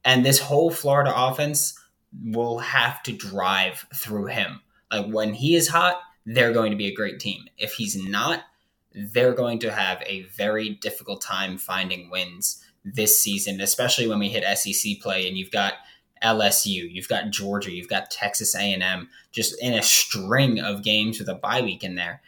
And 0.05 0.23
this 0.23 0.37
whole 0.37 0.69
Florida 0.69 1.11
offense 1.15 1.73
will 2.23 2.59
have 2.59 3.01
to 3.03 3.11
drive 3.11 3.87
through 3.95 4.27
him. 4.27 4.61
Like 4.91 5.07
when 5.07 5.33
he 5.33 5.55
is 5.55 5.67
hot, 5.67 5.99
they're 6.27 6.53
going 6.53 6.69
to 6.69 6.77
be 6.77 6.89
a 6.89 6.95
great 6.95 7.19
team. 7.19 7.45
If 7.57 7.73
he's 7.73 7.95
not, 7.95 8.43
they're 8.93 9.33
going 9.33 9.57
to 9.59 9.71
have 9.71 10.03
a 10.05 10.21
very 10.37 10.69
difficult 10.69 11.21
time 11.21 11.57
finding 11.57 12.11
wins 12.11 12.63
this 12.85 13.19
season, 13.19 13.59
especially 13.61 14.07
when 14.07 14.19
we 14.19 14.29
hit 14.29 14.59
SEC 14.59 14.99
play 15.01 15.27
and 15.27 15.35
you've 15.35 15.49
got 15.49 15.73
LSU, 16.23 16.91
you've 16.91 17.07
got 17.07 17.29
Georgia, 17.29 17.71
you've 17.71 17.87
got 17.87 18.11
Texas 18.11 18.55
A&M, 18.55 19.09
just 19.31 19.59
in 19.61 19.73
a 19.73 19.83
string 19.83 20.59
of 20.59 20.83
games 20.83 21.19
with 21.19 21.29
a 21.29 21.35
bye 21.35 21.61
week 21.61 21.83
in 21.83 21.95
there. 21.95 22.21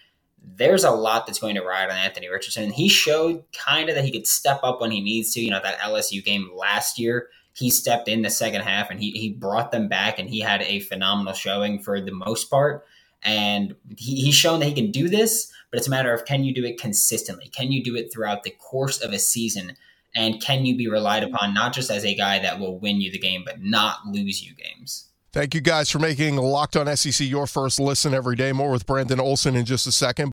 There's 0.43 0.83
a 0.83 0.91
lot 0.91 1.27
that's 1.27 1.39
going 1.39 1.55
to 1.55 1.63
ride 1.63 1.89
on 1.89 1.95
Anthony 1.95 2.29
Richardson. 2.29 2.71
He 2.71 2.89
showed 2.89 3.43
kind 3.53 3.89
of 3.89 3.95
that 3.95 4.05
he 4.05 4.11
could 4.11 4.25
step 4.25 4.59
up 4.63 4.81
when 4.81 4.91
he 4.91 5.01
needs 5.01 5.33
to. 5.33 5.41
You 5.41 5.51
know, 5.51 5.59
that 5.61 5.79
LSU 5.79 6.23
game 6.23 6.49
last 6.55 6.97
year, 6.97 7.29
he 7.53 7.69
stepped 7.69 8.07
in 8.07 8.21
the 8.21 8.29
second 8.29 8.61
half 8.61 8.89
and 8.89 8.99
he, 8.99 9.11
he 9.11 9.29
brought 9.29 9.71
them 9.71 9.87
back 9.87 10.17
and 10.17 10.29
he 10.29 10.39
had 10.39 10.61
a 10.63 10.79
phenomenal 10.79 11.33
showing 11.33 11.79
for 11.79 12.01
the 12.01 12.11
most 12.11 12.49
part. 12.49 12.85
And 13.23 13.75
he, 13.97 14.21
he's 14.21 14.35
shown 14.35 14.59
that 14.61 14.67
he 14.67 14.73
can 14.73 14.89
do 14.89 15.09
this, 15.09 15.51
but 15.69 15.77
it's 15.77 15.87
a 15.87 15.91
matter 15.91 16.13
of 16.13 16.25
can 16.25 16.43
you 16.43 16.53
do 16.53 16.65
it 16.65 16.79
consistently? 16.79 17.49
Can 17.49 17.71
you 17.71 17.83
do 17.83 17.95
it 17.95 18.11
throughout 18.11 18.43
the 18.43 18.51
course 18.51 18.99
of 19.01 19.13
a 19.13 19.19
season? 19.19 19.77
And 20.15 20.41
can 20.41 20.65
you 20.65 20.75
be 20.75 20.87
relied 20.87 21.23
mm-hmm. 21.23 21.35
upon 21.35 21.53
not 21.53 21.73
just 21.73 21.89
as 21.89 22.05
a 22.05 22.15
guy 22.15 22.39
that 22.39 22.59
will 22.59 22.79
win 22.79 23.01
you 23.01 23.11
the 23.11 23.19
game, 23.19 23.43
but 23.45 23.61
not 23.61 24.05
lose 24.07 24.43
you 24.43 24.53
games? 24.55 25.07
Thank 25.33 25.55
you 25.55 25.61
guys 25.61 25.89
for 25.89 25.99
making 25.99 26.35
Locked 26.35 26.75
On 26.75 26.93
SEC 26.97 27.25
your 27.25 27.47
first 27.47 27.79
listen 27.79 28.13
every 28.13 28.35
day. 28.35 28.51
More 28.51 28.71
with 28.71 28.85
Brandon 28.85 29.19
Olson 29.19 29.55
in 29.55 29.65
just 29.65 29.87
a 29.87 29.91
second. 29.91 30.31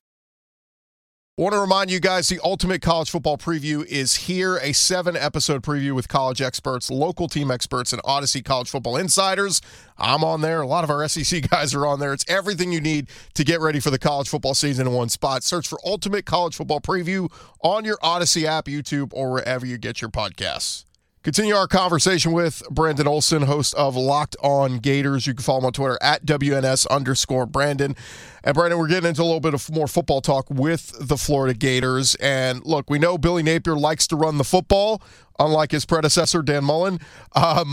Want 1.39 1.53
to 1.53 1.59
remind 1.61 1.89
you 1.89 2.01
guys 2.01 2.27
the 2.27 2.41
Ultimate 2.43 2.81
College 2.81 3.09
Football 3.09 3.37
Preview 3.37 3.85
is 3.85 4.13
here, 4.13 4.57
a 4.57 4.73
seven 4.73 5.15
episode 5.15 5.63
preview 5.63 5.93
with 5.93 6.09
college 6.09 6.41
experts, 6.41 6.91
local 6.91 7.29
team 7.29 7.49
experts, 7.49 7.93
and 7.93 8.03
Audacy 8.03 8.43
College 8.43 8.69
Football 8.69 8.97
Insiders. 8.97 9.61
I'm 9.97 10.21
on 10.21 10.41
there. 10.41 10.59
A 10.59 10.67
lot 10.67 10.83
of 10.83 10.89
our 10.89 11.07
SEC 11.07 11.49
guys 11.49 11.73
are 11.73 11.85
on 11.85 12.01
there. 12.01 12.11
It's 12.11 12.25
everything 12.27 12.73
you 12.73 12.81
need 12.81 13.07
to 13.35 13.45
get 13.45 13.61
ready 13.61 13.79
for 13.79 13.89
the 13.89 13.97
college 13.97 14.27
football 14.27 14.53
season 14.53 14.85
in 14.85 14.91
one 14.91 15.07
spot. 15.07 15.43
Search 15.43 15.65
for 15.65 15.79
Ultimate 15.85 16.25
College 16.25 16.57
Football 16.57 16.81
Preview 16.81 17.31
on 17.61 17.85
your 17.85 17.95
Audacy 18.03 18.43
app, 18.43 18.65
YouTube, 18.65 19.13
or 19.13 19.31
wherever 19.31 19.65
you 19.65 19.77
get 19.77 20.01
your 20.01 20.09
podcasts. 20.09 20.83
Continue 21.21 21.53
our 21.53 21.67
conversation 21.67 22.31
with 22.31 22.63
Brandon 22.71 23.05
Olson, 23.05 23.41
host 23.41 23.75
of 23.75 23.97
Locked 23.97 24.37
On 24.41 24.77
Gators. 24.77 25.27
You 25.27 25.33
can 25.33 25.43
follow 25.43 25.59
him 25.59 25.65
on 25.65 25.73
Twitter 25.73 25.97
at 26.01 26.25
WNS 26.25 26.87
underscore 26.87 27.45
Brandon. 27.45 27.93
And 28.41 28.55
Brandon, 28.55 28.79
we're 28.79 28.87
getting 28.87 29.09
into 29.09 29.21
a 29.21 29.25
little 29.25 29.41
bit 29.41 29.53
of 29.53 29.69
more 29.69 29.87
football 29.87 30.21
talk 30.21 30.49
with 30.49 30.95
the 30.97 31.17
Florida 31.17 31.53
Gators. 31.53 32.15
And 32.15 32.65
look, 32.65 32.89
we 32.89 32.99
know 32.99 33.17
Billy 33.17 33.43
Napier 33.43 33.75
likes 33.75 34.07
to 34.07 34.15
run 34.15 34.37
the 34.37 34.45
football, 34.45 35.01
unlike 35.37 35.71
his 35.71 35.85
predecessor, 35.85 36.41
Dan 36.41 36.63
Mullen. 36.63 36.99
Uh, 37.33 37.65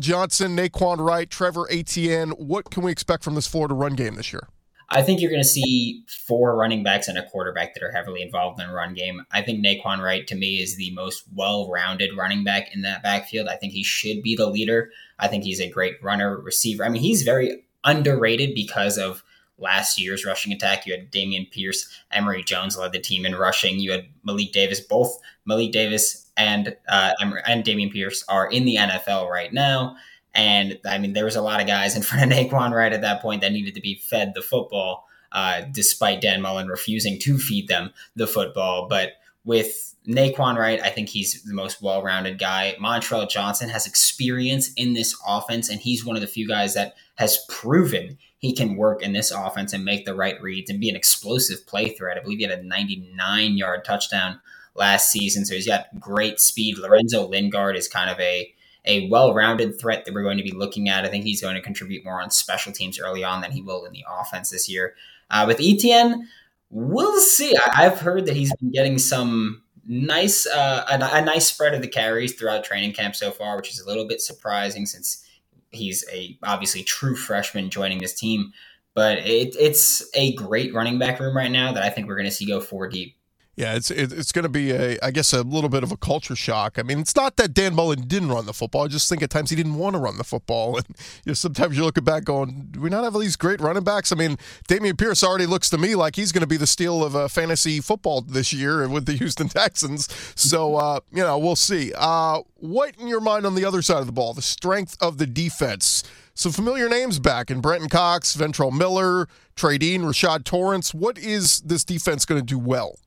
Johnson, 0.00 0.56
Nay'Quan 0.56 0.98
Wright, 0.98 1.28
Trevor 1.28 1.68
Etienne. 1.70 2.30
What 2.30 2.70
can 2.70 2.82
we 2.82 2.92
expect 2.92 3.24
from 3.24 3.34
this 3.34 3.46
Florida 3.46 3.74
run 3.74 3.92
game 3.92 4.14
this 4.14 4.32
year? 4.32 4.48
I 4.88 5.02
think 5.02 5.20
you're 5.20 5.30
going 5.30 5.42
to 5.42 5.48
see 5.48 6.04
four 6.06 6.56
running 6.56 6.84
backs 6.84 7.08
and 7.08 7.18
a 7.18 7.28
quarterback 7.28 7.74
that 7.74 7.82
are 7.82 7.90
heavily 7.90 8.22
involved 8.22 8.60
in 8.60 8.68
the 8.68 8.72
run 8.72 8.94
game. 8.94 9.24
I 9.32 9.42
think 9.42 9.64
Nay'Quan 9.64 10.00
Wright, 10.00 10.26
to 10.28 10.36
me, 10.36 10.62
is 10.62 10.76
the 10.76 10.92
most 10.92 11.24
well 11.34 11.68
rounded 11.68 12.16
running 12.16 12.44
back 12.44 12.74
in 12.74 12.82
that 12.82 13.02
backfield. 13.02 13.48
I 13.48 13.56
think 13.56 13.72
he 13.72 13.82
should 13.82 14.22
be 14.22 14.36
the 14.36 14.48
leader. 14.48 14.90
I 15.18 15.26
think 15.28 15.42
he's 15.42 15.60
a 15.60 15.68
great 15.68 15.94
runner, 16.02 16.38
receiver. 16.38 16.84
I 16.84 16.88
mean, 16.88 17.02
he's 17.02 17.22
very 17.22 17.64
underrated 17.84 18.54
because 18.54 18.96
of 18.96 19.24
last 19.58 20.00
year's 20.00 20.24
rushing 20.24 20.52
attack. 20.52 20.86
You 20.86 20.94
had 20.94 21.10
Dameon 21.10 21.50
Pierce, 21.50 21.88
Emory 22.12 22.42
Jones 22.42 22.76
led 22.76 22.92
the 22.92 23.00
team 23.00 23.26
in 23.26 23.34
rushing. 23.34 23.80
You 23.80 23.92
had 23.92 24.06
Malik 24.22 24.52
Davis. 24.52 24.80
Both 24.80 25.18
Malik 25.46 25.72
Davis 25.72 26.30
and 26.36 26.76
uh, 26.88 27.12
and 27.20 27.64
Dameon 27.64 27.92
Pierce 27.92 28.24
are 28.28 28.48
in 28.50 28.64
the 28.64 28.76
NFL 28.76 29.28
right 29.28 29.52
now. 29.52 29.96
And 30.36 30.78
I 30.84 30.98
mean, 30.98 31.14
there 31.14 31.24
was 31.24 31.34
a 31.34 31.42
lot 31.42 31.60
of 31.60 31.66
guys 31.66 31.96
in 31.96 32.02
front 32.02 32.30
of 32.30 32.38
Nay'Quan 32.38 32.72
Wright 32.72 32.92
at 32.92 33.00
that 33.00 33.22
point 33.22 33.40
that 33.40 33.52
needed 33.52 33.74
to 33.74 33.80
be 33.80 33.96
fed 33.96 34.34
the 34.34 34.42
football, 34.42 35.08
uh, 35.32 35.62
despite 35.72 36.20
Dan 36.20 36.42
Mullen 36.42 36.68
refusing 36.68 37.18
to 37.20 37.38
feed 37.38 37.68
them 37.68 37.92
the 38.14 38.26
football. 38.26 38.86
But 38.88 39.14
with 39.44 39.94
Nay'Quan 40.06 40.56
Wright, 40.56 40.80
I 40.80 40.90
think 40.90 41.08
he's 41.08 41.42
the 41.42 41.54
most 41.54 41.82
well 41.82 42.02
rounded 42.02 42.38
guy. 42.38 42.76
Montrell 42.80 43.28
Johnson 43.28 43.70
has 43.70 43.86
experience 43.86 44.72
in 44.74 44.92
this 44.92 45.16
offense, 45.26 45.68
and 45.68 45.80
he's 45.80 46.04
one 46.04 46.16
of 46.16 46.22
the 46.22 46.28
few 46.28 46.46
guys 46.46 46.74
that 46.74 46.94
has 47.16 47.38
proven 47.48 48.18
he 48.38 48.52
can 48.52 48.76
work 48.76 49.02
in 49.02 49.12
this 49.12 49.30
offense 49.30 49.72
and 49.72 49.84
make 49.84 50.04
the 50.04 50.14
right 50.14 50.40
reads 50.42 50.68
and 50.68 50.80
be 50.80 50.90
an 50.90 50.96
explosive 50.96 51.66
play 51.66 51.88
threat. 51.88 52.18
I 52.18 52.22
believe 52.22 52.38
he 52.38 52.44
had 52.44 52.58
a 52.58 52.62
99 52.62 53.56
yard 53.56 53.84
touchdown 53.84 54.40
last 54.74 55.10
season, 55.10 55.46
so 55.46 55.54
he's 55.54 55.66
got 55.66 55.98
great 55.98 56.38
speed. 56.38 56.78
Lorenzo 56.78 57.26
Lingard 57.26 57.76
is 57.76 57.88
kind 57.88 58.10
of 58.10 58.20
a 58.20 58.52
a 58.86 59.08
well-rounded 59.08 59.80
threat 59.80 60.04
that 60.04 60.14
we're 60.14 60.22
going 60.22 60.38
to 60.38 60.44
be 60.44 60.52
looking 60.52 60.88
at. 60.88 61.04
I 61.04 61.08
think 61.08 61.24
he's 61.24 61.40
going 61.40 61.56
to 61.56 61.60
contribute 61.60 62.04
more 62.04 62.20
on 62.20 62.30
special 62.30 62.72
teams 62.72 63.00
early 63.00 63.24
on 63.24 63.40
than 63.40 63.52
he 63.52 63.62
will 63.62 63.84
in 63.84 63.92
the 63.92 64.04
offense 64.08 64.50
this 64.50 64.68
year. 64.68 64.94
Uh, 65.30 65.44
with 65.46 65.60
Etienne, 65.60 66.28
we'll 66.70 67.18
see. 67.20 67.56
I, 67.74 67.82
have 67.82 68.00
heard 68.00 68.26
that 68.26 68.36
he's 68.36 68.54
been 68.56 68.70
getting 68.70 68.98
some 68.98 69.62
nice, 69.86 70.46
uh, 70.46 70.84
a, 70.88 71.18
a, 71.18 71.24
nice 71.24 71.46
spread 71.46 71.74
of 71.74 71.82
the 71.82 71.88
carries 71.88 72.34
throughout 72.34 72.64
training 72.64 72.92
camp 72.92 73.16
so 73.16 73.30
far, 73.30 73.56
which 73.56 73.70
is 73.70 73.80
a 73.80 73.86
little 73.86 74.06
bit 74.06 74.20
surprising 74.20 74.86
since 74.86 75.26
he's 75.70 76.04
a 76.12 76.38
obviously 76.42 76.82
true 76.82 77.16
freshman 77.16 77.70
joining 77.70 77.98
this 77.98 78.14
team. 78.14 78.52
But 78.94 79.18
it, 79.18 79.54
it's 79.58 80.08
a 80.14 80.34
great 80.34 80.72
running 80.72 80.98
back 80.98 81.20
room 81.20 81.36
right 81.36 81.50
now 81.50 81.72
that 81.72 81.82
I 81.82 81.90
think 81.90 82.06
we're 82.06 82.16
going 82.16 82.28
to 82.28 82.34
see 82.34 82.46
go 82.46 82.60
four 82.60 82.88
deep. 82.88 83.16
Yeah, 83.56 83.74
it's 83.74 83.90
it's 83.90 84.32
going 84.32 84.42
to 84.42 84.50
be 84.50 84.70
a 84.70 84.98
I 85.02 85.10
guess 85.10 85.32
a 85.32 85.40
little 85.40 85.70
bit 85.70 85.82
of 85.82 85.90
a 85.90 85.96
culture 85.96 86.36
shock. 86.36 86.78
I 86.78 86.82
mean, 86.82 86.98
it's 86.98 87.16
not 87.16 87.36
that 87.36 87.54
Dan 87.54 87.74
Mullen 87.74 88.02
didn't 88.06 88.28
run 88.28 88.44
the 88.44 88.52
football. 88.52 88.84
I 88.84 88.88
just 88.88 89.08
think 89.08 89.22
at 89.22 89.30
times 89.30 89.48
he 89.48 89.56
didn't 89.56 89.76
want 89.76 89.94
to 89.94 89.98
run 89.98 90.18
the 90.18 90.24
football, 90.24 90.76
and 90.76 90.84
you 91.24 91.30
know, 91.30 91.32
sometimes 91.32 91.74
you're 91.74 91.86
looking 91.86 92.04
back 92.04 92.24
going, 92.24 92.68
"Do 92.72 92.80
we 92.80 92.90
not 92.90 93.04
have 93.04 93.14
these 93.14 93.34
great 93.34 93.62
running 93.62 93.82
backs?" 93.82 94.12
I 94.12 94.16
mean, 94.16 94.36
Dameon 94.68 94.98
Pierce 94.98 95.24
already 95.24 95.46
looks 95.46 95.70
to 95.70 95.78
me 95.78 95.94
like 95.94 96.16
he's 96.16 96.32
going 96.32 96.42
to 96.42 96.46
be 96.46 96.58
the 96.58 96.66
steal 96.66 97.02
of 97.02 97.16
uh, 97.16 97.28
fantasy 97.28 97.80
football 97.80 98.20
this 98.20 98.52
year 98.52 98.86
with 98.90 99.06
the 99.06 99.12
Houston 99.16 99.48
Texans. 99.48 100.06
So 100.34 100.76
uh, 100.76 101.00
you 101.10 101.22
know, 101.22 101.38
we'll 101.38 101.56
see. 101.56 101.94
Uh, 101.96 102.42
what 102.56 102.94
in 103.00 103.08
your 103.08 103.20
mind 103.20 103.46
on 103.46 103.54
the 103.54 103.64
other 103.64 103.80
side 103.80 104.00
of 104.00 104.06
the 104.06 104.12
ball? 104.12 104.34
The 104.34 104.42
strength 104.42 104.98
of 105.00 105.16
the 105.16 105.26
defense 105.26 106.02
some 106.34 106.52
familiar 106.52 106.86
names 106.90 107.18
back 107.18 107.50
in 107.50 107.62
Brenton 107.62 107.88
Cox, 107.88 108.36
Ventrell 108.36 108.70
Miller, 108.70 109.26
Trey 109.54 109.78
Dean, 109.78 110.02
Rashad 110.02 110.44
Torrence. 110.44 110.92
What 110.92 111.16
is 111.16 111.60
this 111.60 111.82
defense 111.82 112.26
going 112.26 112.38
to 112.38 112.44
do 112.44 112.58
well? 112.58 112.98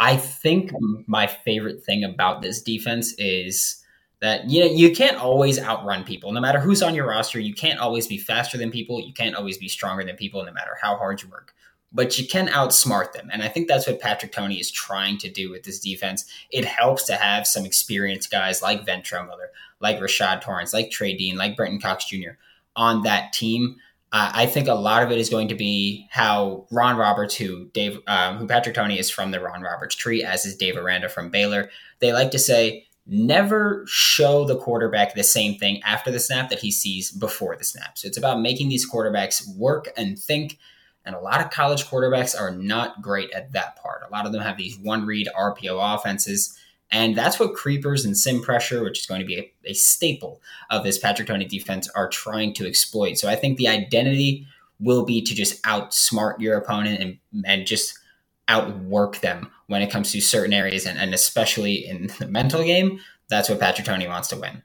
I 0.00 0.16
think 0.16 0.72
my 1.06 1.26
favorite 1.26 1.84
thing 1.84 2.04
about 2.04 2.40
this 2.40 2.62
defense 2.62 3.12
is 3.18 3.84
that 4.20 4.48
you 4.48 4.60
know 4.60 4.66
you 4.66 4.94
can't 4.94 5.18
always 5.18 5.58
outrun 5.58 6.04
people. 6.04 6.32
No 6.32 6.40
matter 6.40 6.58
who's 6.58 6.82
on 6.82 6.94
your 6.94 7.06
roster, 7.06 7.38
you 7.38 7.52
can't 7.52 7.78
always 7.78 8.06
be 8.06 8.16
faster 8.16 8.56
than 8.56 8.70
people. 8.70 9.00
You 9.00 9.12
can't 9.12 9.36
always 9.36 9.58
be 9.58 9.68
stronger 9.68 10.02
than 10.02 10.16
people, 10.16 10.42
no 10.42 10.52
matter 10.52 10.76
how 10.80 10.96
hard 10.96 11.22
you 11.22 11.28
work. 11.28 11.54
But 11.92 12.18
you 12.18 12.26
can 12.26 12.48
outsmart 12.48 13.12
them, 13.12 13.28
and 13.32 13.42
I 13.42 13.48
think 13.48 13.68
that's 13.68 13.86
what 13.86 14.00
Patrick 14.00 14.32
Toney 14.32 14.58
is 14.58 14.70
trying 14.70 15.18
to 15.18 15.30
do 15.30 15.50
with 15.50 15.64
this 15.64 15.80
defense. 15.80 16.24
It 16.50 16.64
helps 16.64 17.04
to 17.04 17.16
have 17.16 17.46
some 17.46 17.66
experienced 17.66 18.30
guys 18.30 18.62
like 18.62 18.86
Ventrell 18.86 19.26
Miller, 19.26 19.50
like 19.80 19.98
Rashad 19.98 20.40
Torrence, 20.40 20.72
like 20.72 20.90
Trey 20.90 21.16
Dean, 21.16 21.36
like 21.36 21.56
Brenton 21.56 21.80
Cox 21.80 22.06
Jr. 22.06 22.38
on 22.76 23.02
that 23.02 23.32
team 23.32 23.76
uh, 24.12 24.32
I 24.34 24.46
think 24.46 24.66
a 24.66 24.74
lot 24.74 25.04
of 25.04 25.12
it 25.12 25.18
is 25.18 25.30
going 25.30 25.48
to 25.48 25.54
be 25.54 26.08
how 26.10 26.66
Ron 26.72 26.96
Roberts, 26.96 27.36
who 27.36 27.66
Dave, 27.66 28.00
um, 28.08 28.38
who 28.38 28.46
Patrick 28.46 28.74
Toney 28.74 28.98
is 28.98 29.08
from 29.08 29.30
the 29.30 29.40
Ron 29.40 29.62
Roberts 29.62 29.94
tree, 29.94 30.24
as 30.24 30.44
is 30.44 30.56
Dave 30.56 30.76
Aranda 30.76 31.08
from 31.08 31.30
Baylor. 31.30 31.70
They 32.00 32.12
like 32.12 32.32
to 32.32 32.38
say, 32.38 32.86
never 33.06 33.84
show 33.86 34.44
the 34.44 34.56
quarterback 34.56 35.14
the 35.14 35.22
same 35.22 35.56
thing 35.58 35.80
after 35.82 36.10
the 36.10 36.18
snap 36.18 36.50
that 36.50 36.58
he 36.58 36.72
sees 36.72 37.12
before 37.12 37.56
the 37.56 37.64
snap. 37.64 37.98
So 37.98 38.08
it's 38.08 38.18
about 38.18 38.40
making 38.40 38.68
these 38.68 38.88
quarterbacks 38.88 39.46
work 39.56 39.88
and 39.96 40.18
think. 40.18 40.58
And 41.04 41.14
a 41.14 41.20
lot 41.20 41.40
of 41.40 41.50
college 41.50 41.86
quarterbacks 41.86 42.38
are 42.38 42.50
not 42.50 43.02
great 43.02 43.30
at 43.30 43.52
that 43.52 43.76
part. 43.76 44.02
A 44.06 44.12
lot 44.12 44.26
of 44.26 44.32
them 44.32 44.42
have 44.42 44.58
these 44.58 44.76
one 44.76 45.06
read 45.06 45.28
RPO 45.36 45.94
offenses 45.94 46.58
and 46.90 47.16
that's 47.16 47.38
what 47.38 47.54
creepers 47.54 48.04
and 48.04 48.16
sim 48.16 48.42
pressure, 48.42 48.82
which 48.82 49.00
is 49.00 49.06
going 49.06 49.20
to 49.20 49.26
be 49.26 49.38
a, 49.38 49.52
a 49.70 49.74
staple 49.74 50.40
of 50.70 50.84
this 50.84 50.98
Patrick 50.98 51.28
Toney 51.28 51.44
defense, 51.44 51.88
are 51.94 52.08
trying 52.08 52.52
to 52.54 52.66
exploit. 52.66 53.18
So 53.18 53.28
I 53.28 53.36
think 53.36 53.58
the 53.58 53.68
identity 53.68 54.46
will 54.80 55.04
be 55.04 55.22
to 55.22 55.34
just 55.34 55.62
outsmart 55.62 56.40
your 56.40 56.56
opponent 56.56 57.00
and, 57.00 57.44
and 57.44 57.66
just 57.66 57.98
outwork 58.48 59.20
them 59.20 59.50
when 59.68 59.82
it 59.82 59.90
comes 59.90 60.10
to 60.12 60.20
certain 60.20 60.52
areas, 60.52 60.86
and, 60.86 60.98
and 60.98 61.14
especially 61.14 61.86
in 61.86 62.10
the 62.18 62.26
mental 62.26 62.64
game. 62.64 63.00
That's 63.28 63.48
what 63.48 63.60
Patrick 63.60 63.86
Toney 63.86 64.08
wants 64.08 64.28
to 64.28 64.36
win. 64.36 64.62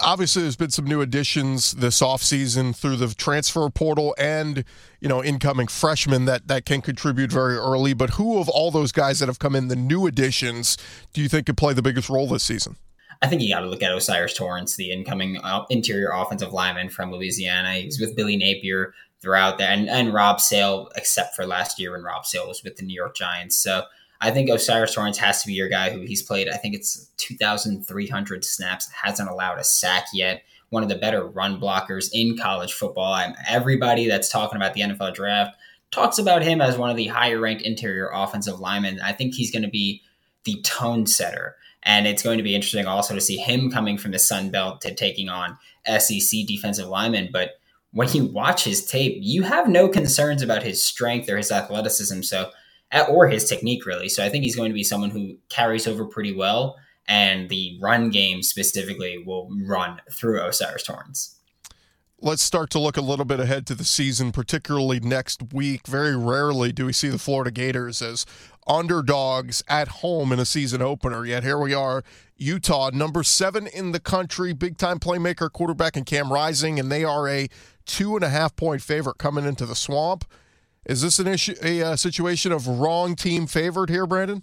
Obviously 0.00 0.42
there's 0.42 0.56
been 0.56 0.70
some 0.70 0.86
new 0.86 1.00
additions 1.02 1.72
this 1.72 2.00
offseason 2.00 2.74
through 2.74 2.96
the 2.96 3.08
transfer 3.14 3.68
portal 3.68 4.14
and 4.18 4.64
you 5.00 5.08
know 5.08 5.22
incoming 5.22 5.66
freshmen 5.66 6.24
that 6.24 6.48
that 6.48 6.64
can 6.64 6.80
contribute 6.80 7.30
very 7.30 7.56
early 7.56 7.92
but 7.92 8.10
who 8.10 8.38
of 8.38 8.48
all 8.48 8.70
those 8.70 8.90
guys 8.90 9.18
that 9.18 9.26
have 9.26 9.38
come 9.38 9.54
in 9.54 9.68
the 9.68 9.76
new 9.76 10.06
additions 10.06 10.78
do 11.12 11.20
you 11.20 11.28
think 11.28 11.44
could 11.44 11.58
play 11.58 11.74
the 11.74 11.82
biggest 11.82 12.08
role 12.08 12.26
this 12.26 12.42
season 12.42 12.76
I 13.22 13.28
think 13.28 13.40
you 13.40 13.54
got 13.54 13.60
to 13.60 13.68
look 13.68 13.84
at 13.84 13.92
O'Cyrus 13.92 14.34
Torrence, 14.34 14.74
the 14.74 14.90
incoming 14.90 15.38
uh, 15.38 15.64
interior 15.70 16.10
offensive 16.12 16.52
lineman 16.52 16.88
from 16.88 17.12
Louisiana. 17.12 17.74
He's 17.74 18.00
with 18.00 18.16
Billy 18.16 18.36
Napier 18.36 18.94
throughout 19.20 19.58
there, 19.58 19.70
and, 19.70 19.88
and 19.88 20.12
Rob 20.12 20.40
Sale, 20.40 20.90
except 20.96 21.36
for 21.36 21.46
last 21.46 21.78
year 21.78 21.92
when 21.92 22.02
Rob 22.02 22.26
Sale 22.26 22.48
was 22.48 22.64
with 22.64 22.76
the 22.76 22.84
New 22.84 22.94
York 22.94 23.14
Giants. 23.14 23.56
So 23.56 23.84
I 24.22 24.30
think 24.30 24.48
O'Cyrus 24.48 24.94
Torrence 24.94 25.18
has 25.18 25.42
to 25.42 25.48
be 25.48 25.52
your 25.52 25.68
guy 25.68 25.90
who 25.90 26.00
he's 26.00 26.22
played, 26.22 26.48
I 26.48 26.56
think 26.56 26.74
it's 26.74 27.10
2,300 27.18 28.44
snaps, 28.44 28.88
hasn't 28.90 29.28
allowed 29.28 29.58
a 29.58 29.64
sack 29.64 30.06
yet. 30.14 30.42
One 30.70 30.82
of 30.82 30.88
the 30.88 30.96
better 30.96 31.26
run 31.26 31.60
blockers 31.60 32.08
in 32.14 32.38
college 32.38 32.72
football. 32.72 33.12
I'm, 33.12 33.34
everybody 33.46 34.08
that's 34.08 34.30
talking 34.30 34.56
about 34.56 34.72
the 34.72 34.80
NFL 34.80 35.14
draft 35.14 35.56
talks 35.90 36.18
about 36.18 36.42
him 36.42 36.62
as 36.62 36.78
one 36.78 36.88
of 36.88 36.96
the 36.96 37.08
higher 37.08 37.38
ranked 37.38 37.62
interior 37.62 38.10
offensive 38.12 38.58
linemen. 38.58 39.00
I 39.00 39.12
think 39.12 39.34
he's 39.34 39.50
going 39.50 39.64
to 39.64 39.68
be 39.68 40.02
the 40.44 40.62
tone 40.62 41.06
setter 41.06 41.56
and 41.82 42.06
it's 42.06 42.22
going 42.22 42.38
to 42.38 42.44
be 42.44 42.54
interesting 42.54 42.86
also 42.86 43.14
to 43.14 43.20
see 43.20 43.36
him 43.36 43.70
coming 43.70 43.98
from 43.98 44.12
the 44.12 44.18
Sun 44.18 44.50
Belt 44.50 44.80
to 44.82 44.94
taking 44.94 45.28
on 45.28 45.58
SEC 45.98 46.46
defensive 46.46 46.88
linemen. 46.88 47.30
But 47.32 47.52
when 47.90 48.08
you 48.10 48.24
watch 48.24 48.64
his 48.64 48.86
tape, 48.86 49.16
you 49.20 49.42
have 49.42 49.68
no 49.68 49.88
concerns 49.88 50.42
about 50.42 50.62
his 50.62 50.82
strength 50.82 51.28
or 51.28 51.36
his 51.36 51.50
athleticism. 51.50 52.22
So, 52.22 52.50
or 53.08 53.28
his 53.28 53.44
technique, 53.44 53.86
really. 53.86 54.08
So 54.08 54.24
I 54.24 54.28
think 54.28 54.44
he's 54.44 54.56
going 54.56 54.70
to 54.70 54.74
be 54.74 54.84
someone 54.84 55.10
who 55.10 55.36
carries 55.48 55.86
over 55.86 56.04
pretty 56.04 56.34
well. 56.34 56.76
And 57.08 57.48
the 57.48 57.78
run 57.82 58.10
game 58.10 58.42
specifically 58.42 59.22
will 59.26 59.50
run 59.66 60.00
through 60.10 60.40
O'Cyrus 60.40 60.84
Torrence 60.84 61.40
let's 62.22 62.42
start 62.42 62.70
to 62.70 62.78
look 62.78 62.96
a 62.96 63.02
little 63.02 63.24
bit 63.24 63.40
ahead 63.40 63.66
to 63.66 63.74
the 63.74 63.84
season, 63.84 64.30
particularly 64.30 65.00
next 65.00 65.52
week. 65.52 65.88
Very 65.88 66.16
rarely 66.16 66.72
do 66.72 66.86
we 66.86 66.92
see 66.92 67.08
the 67.08 67.18
Florida 67.18 67.50
Gators 67.50 68.00
as 68.00 68.24
underdogs 68.66 69.62
at 69.68 69.88
home 69.88 70.32
in 70.32 70.38
a 70.38 70.44
season 70.44 70.80
opener. 70.80 71.26
Yet 71.26 71.42
here 71.42 71.58
we 71.58 71.74
are, 71.74 72.04
Utah, 72.36 72.90
number 72.92 73.24
seven 73.24 73.66
in 73.66 73.90
the 73.90 74.00
country, 74.00 74.52
big 74.52 74.78
time 74.78 75.00
playmaker, 75.00 75.50
quarterback, 75.50 75.96
and 75.96 76.06
Cam 76.06 76.32
Rising, 76.32 76.78
and 76.78 76.90
they 76.90 77.02
are 77.02 77.28
a 77.28 77.48
two 77.84 78.14
and 78.14 78.24
a 78.24 78.28
half 78.28 78.54
point 78.54 78.82
favorite 78.82 79.18
coming 79.18 79.44
into 79.44 79.66
the 79.66 79.74
swamp. 79.74 80.24
Is 80.86 81.02
this 81.02 81.18
an 81.18 81.28
issue, 81.28 81.54
a, 81.62 81.82
uh, 81.82 81.96
situation 81.96 82.52
of 82.52 82.66
wrong 82.66 83.14
team 83.14 83.46
favored 83.46 83.88
here, 83.88 84.06
Brandon? 84.06 84.42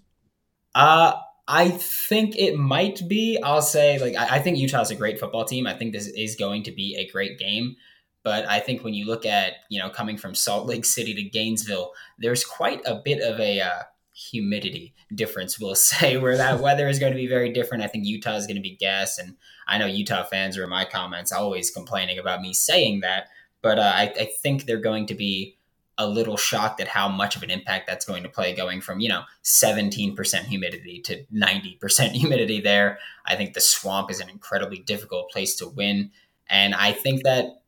Uh, 0.73 1.13
I 1.47 1.69
think 1.69 2.37
it 2.37 2.57
might 2.57 3.01
be. 3.09 3.39
I'll 3.43 3.61
say, 3.61 3.99
like, 3.99 4.15
I, 4.15 4.37
I 4.37 4.39
think 4.39 4.57
Utah's 4.57 4.91
a 4.91 4.95
great 4.95 5.19
football 5.19 5.45
team. 5.45 5.67
I 5.67 5.73
think 5.73 5.93
this 5.93 6.07
is 6.07 6.35
going 6.35 6.63
to 6.63 6.71
be 6.71 6.95
a 6.95 7.11
great 7.11 7.37
game. 7.37 7.75
But 8.23 8.47
I 8.47 8.59
think 8.59 8.83
when 8.83 8.93
you 8.93 9.05
look 9.05 9.25
at, 9.25 9.53
you 9.69 9.79
know, 9.79 9.89
coming 9.89 10.17
from 10.17 10.35
Salt 10.35 10.67
Lake 10.67 10.85
City 10.85 11.13
to 11.15 11.23
Gainesville, 11.23 11.91
there's 12.17 12.45
quite 12.45 12.81
a 12.85 12.95
bit 12.95 13.21
of 13.21 13.39
a 13.39 13.61
uh, 13.61 13.83
humidity 14.13 14.93
difference, 15.13 15.59
we'll 15.59 15.75
say, 15.75 16.17
where 16.17 16.37
that 16.37 16.59
weather 16.59 16.87
is 16.87 16.99
going 16.99 17.13
to 17.13 17.17
be 17.17 17.27
very 17.27 17.51
different. 17.51 17.83
I 17.83 17.87
think 17.87 18.05
Utah 18.05 18.35
is 18.35 18.45
going 18.45 18.57
to 18.57 18.61
be 18.61 18.75
gas. 18.75 19.17
And 19.17 19.35
I 19.67 19.77
know 19.77 19.85
Utah 19.85 20.23
fans 20.23 20.57
are 20.57 20.63
in 20.63 20.69
my 20.69 20.85
comments 20.85 21.31
always 21.31 21.71
complaining 21.71 22.19
about 22.19 22.41
me 22.41 22.53
saying 22.53 23.01
that. 23.01 23.27
But 23.61 23.79
uh, 23.79 23.91
I, 23.93 24.13
I 24.17 24.29
think 24.41 24.65
they're 24.65 24.77
going 24.77 25.07
to 25.07 25.15
be 25.15 25.57
a 25.99 26.07
little 26.07 26.37
shocked 26.37 26.79
at 26.79 26.87
how 26.87 27.09
much 27.09 27.35
of 27.35 27.43
an 27.43 27.51
impact 27.51 27.85
that's 27.85 28.05
going 28.05 28.23
to 28.23 28.29
play 28.29 28.55
going 28.55 28.79
from, 28.79 29.01
you 29.01 29.09
know, 29.09 29.23
17% 29.43 30.45
humidity 30.45 31.01
to 31.01 31.25
90% 31.25 32.11
humidity 32.13 32.61
there. 32.61 32.97
I 33.25 33.35
think 33.35 33.53
the 33.53 33.61
swamp 33.61 34.09
is 34.09 34.21
an 34.21 34.29
incredibly 34.29 34.79
difficult 34.79 35.29
place 35.29 35.55
to 35.57 35.67
win. 35.67 36.11
And 36.49 36.73
I 36.73 36.93
think 36.93 37.23
that 37.23 37.61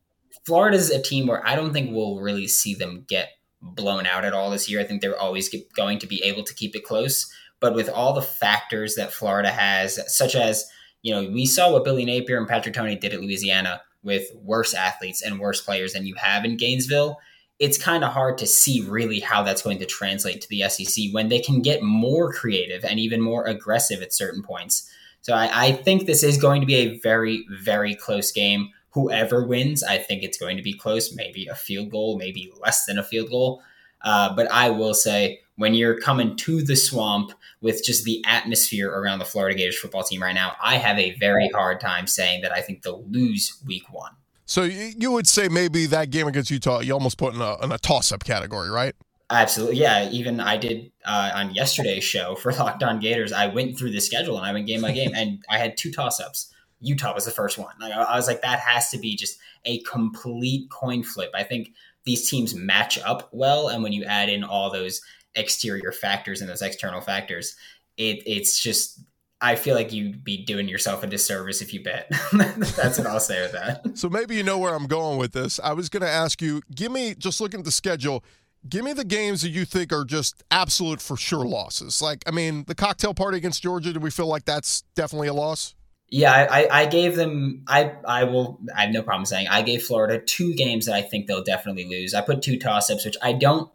Florida 0.45 0.77
is 0.77 0.89
a 0.89 1.01
team 1.01 1.27
where 1.27 1.45
I 1.45 1.55
don't 1.55 1.73
think 1.73 1.91
we'll 1.91 2.21
really 2.21 2.47
see 2.47 2.73
them 2.73 3.03
get 3.07 3.31
blown 3.61 4.05
out 4.07 4.23
at 4.23 4.33
all 4.33 4.49
this 4.49 4.69
year. 4.69 4.79
I 4.79 4.85
think 4.85 5.01
they're 5.01 5.19
always 5.19 5.53
going 5.75 5.99
to 5.99 6.07
be 6.07 6.23
able 6.23 6.43
to 6.43 6.53
keep 6.53 6.73
it 6.73 6.85
close. 6.85 7.31
But 7.59 7.75
with 7.75 7.89
all 7.89 8.13
the 8.13 8.21
factors 8.21 8.95
that 8.95 9.11
Florida 9.11 9.51
has, 9.51 9.99
such 10.07 10.35
as, 10.35 10.65
you 11.03 11.13
know, 11.13 11.29
we 11.29 11.45
saw 11.45 11.71
what 11.71 11.83
Billy 11.83 12.05
Napier 12.05 12.37
and 12.37 12.47
Patrick 12.47 12.73
Toney 12.73 12.95
did 12.95 13.13
at 13.13 13.21
Louisiana 13.21 13.81
with 14.03 14.23
worse 14.41 14.73
athletes 14.73 15.21
and 15.21 15.39
worse 15.39 15.61
players 15.61 15.93
than 15.93 16.07
you 16.07 16.15
have 16.15 16.45
in 16.45 16.57
Gainesville. 16.57 17.19
It's 17.61 17.77
kind 17.77 18.03
of 18.03 18.11
hard 18.11 18.37
to 18.39 18.47
see 18.47 18.81
really 18.81 19.21
how 19.21 19.43
that's 19.43 19.61
going 19.61 19.79
to 19.79 19.85
translate 19.85 20.41
to 20.41 20.49
the 20.49 20.67
SEC 20.67 21.05
when 21.11 21.29
they 21.29 21.39
can 21.39 21.61
get 21.61 21.81
more 21.81 22.33
creative 22.33 22.83
and 22.83 22.99
even 22.99 23.21
more 23.21 23.45
aggressive 23.45 24.01
at 24.01 24.13
certain 24.13 24.43
points. 24.43 24.89
So 25.21 25.33
I, 25.33 25.67
I 25.67 25.71
think 25.71 26.05
this 26.05 26.23
is 26.23 26.37
going 26.37 26.61
to 26.61 26.67
be 26.67 26.75
a 26.75 26.99
very, 26.99 27.45
very 27.49 27.95
close 27.95 28.31
game 28.31 28.71
whoever 28.91 29.45
wins, 29.45 29.83
I 29.83 29.97
think 29.97 30.23
it's 30.23 30.37
going 30.37 30.57
to 30.57 30.63
be 30.63 30.73
close, 30.73 31.15
maybe 31.15 31.47
a 31.47 31.55
field 31.55 31.91
goal, 31.91 32.17
maybe 32.17 32.51
less 32.61 32.85
than 32.85 32.97
a 32.97 33.03
field 33.03 33.29
goal. 33.29 33.61
Uh, 34.01 34.35
but 34.35 34.51
I 34.51 34.69
will 34.69 34.93
say, 34.93 35.39
when 35.55 35.73
you're 35.73 35.99
coming 35.99 36.35
to 36.37 36.63
the 36.63 36.75
swamp 36.75 37.33
with 37.61 37.83
just 37.83 38.03
the 38.03 38.23
atmosphere 38.25 38.89
around 38.89 39.19
the 39.19 39.25
Florida 39.25 39.55
Gators 39.55 39.77
football 39.77 40.03
team 40.03 40.23
right 40.23 40.33
now, 40.33 40.55
I 40.63 40.77
have 40.77 40.97
a 40.97 41.15
very 41.15 41.49
hard 41.49 41.79
time 41.79 42.07
saying 42.07 42.41
that 42.41 42.51
I 42.51 42.61
think 42.61 42.81
they'll 42.81 43.05
lose 43.07 43.61
week 43.65 43.91
one. 43.91 44.13
So 44.51 44.63
you 44.63 45.13
would 45.13 45.29
say 45.29 45.47
maybe 45.47 45.85
that 45.85 46.09
game 46.09 46.27
against 46.27 46.51
Utah, 46.51 46.81
you 46.81 46.91
almost 46.91 47.17
put 47.17 47.33
in 47.33 47.39
a, 47.39 47.57
in 47.63 47.71
a 47.71 47.77
toss 47.77 48.11
up 48.11 48.25
category, 48.25 48.69
right? 48.69 48.93
Absolutely. 49.29 49.77
Yeah. 49.77 50.09
Even 50.09 50.41
I 50.41 50.57
did 50.57 50.91
uh, 51.05 51.31
on 51.33 51.55
yesterday's 51.55 52.03
show 52.03 52.35
for 52.35 52.51
Locked 52.59 52.83
On 52.83 52.99
Gators, 52.99 53.31
I 53.31 53.47
went 53.47 53.79
through 53.79 53.91
the 53.91 54.01
schedule 54.01 54.35
and 54.35 54.45
I 54.45 54.51
went 54.51 54.67
game 54.67 54.81
by 54.81 54.91
game, 54.91 55.13
and 55.15 55.41
I 55.49 55.57
had 55.57 55.77
two 55.77 55.89
toss 55.89 56.19
ups. 56.19 56.53
Utah 56.81 57.13
was 57.13 57.23
the 57.23 57.31
first 57.31 57.57
one. 57.57 57.73
Like, 57.79 57.93
I 57.93 58.17
was 58.17 58.27
like, 58.27 58.41
that 58.41 58.59
has 58.59 58.89
to 58.89 58.97
be 58.97 59.15
just 59.15 59.39
a 59.63 59.79
complete 59.83 60.69
coin 60.69 61.01
flip. 61.01 61.31
I 61.33 61.43
think 61.43 61.69
these 62.03 62.29
teams 62.29 62.53
match 62.53 62.99
up 62.99 63.29
well, 63.31 63.69
and 63.69 63.81
when 63.81 63.93
you 63.93 64.03
add 64.03 64.27
in 64.27 64.43
all 64.43 64.69
those 64.69 64.99
exterior 65.33 65.93
factors 65.93 66.41
and 66.41 66.49
those 66.49 66.61
external 66.61 66.99
factors, 66.99 67.55
it 67.95 68.21
it's 68.25 68.61
just 68.61 68.99
I 69.41 69.55
feel 69.55 69.75
like 69.75 69.91
you'd 69.91 70.23
be 70.23 70.37
doing 70.37 70.67
yourself 70.67 71.03
a 71.03 71.07
disservice 71.07 71.61
if 71.61 71.73
you 71.73 71.83
bet. 71.83 72.11
That's 72.31 72.99
what 72.99 73.07
I'll 73.07 73.19
say 73.19 73.41
with 73.41 73.51
that. 73.53 73.81
So 73.97 74.09
maybe 74.09 74.35
you 74.35 74.43
know 74.43 74.57
where 74.57 74.73
I'm 74.73 74.87
going 74.87 75.17
with 75.17 75.33
this. 75.33 75.59
I 75.59 75.73
was 75.73 75.89
going 75.89 76.01
to 76.01 76.09
ask 76.09 76.41
you, 76.41 76.61
give 76.73 76.91
me 76.91 77.13
just 77.15 77.41
looking 77.41 77.59
at 77.59 77.65
the 77.65 77.71
schedule. 77.71 78.23
Give 78.67 78.83
me 78.83 78.93
the 78.93 79.03
games 79.03 79.41
that 79.41 79.49
you 79.49 79.65
think 79.65 79.91
are 79.91 80.05
just 80.05 80.43
absolute 80.49 81.01
for 81.01 81.17
sure 81.17 81.45
losses. 81.45 82.01
Like, 82.01 82.23
I 82.25 82.31
mean, 82.31 82.63
the 82.67 82.75
cocktail 82.75 83.13
party 83.13 83.37
against 83.37 83.61
Georgia. 83.61 83.91
Do 83.93 83.99
we 83.99 84.09
feel 84.09 84.27
like 84.27 84.45
that's 84.45 84.83
definitely 84.95 85.27
a 85.27 85.33
loss? 85.33 85.75
Yeah, 86.09 86.47
I, 86.49 86.67
I 86.71 86.85
gave 86.87 87.15
them. 87.15 87.63
I 87.67 87.93
I 88.05 88.25
will. 88.25 88.59
I 88.75 88.81
have 88.81 88.91
no 88.91 89.01
problem 89.01 89.25
saying 89.25 89.47
I 89.49 89.61
gave 89.61 89.83
Florida 89.83 90.19
two 90.19 90.53
games 90.55 90.85
that 90.85 90.95
I 90.95 91.01
think 91.01 91.27
they'll 91.27 91.43
definitely 91.43 91.85
lose. 91.85 92.13
I 92.13 92.21
put 92.21 92.41
two 92.41 92.59
toss 92.59 92.89
ups, 92.89 93.05
which 93.05 93.17
I 93.21 93.33
don't 93.33 93.71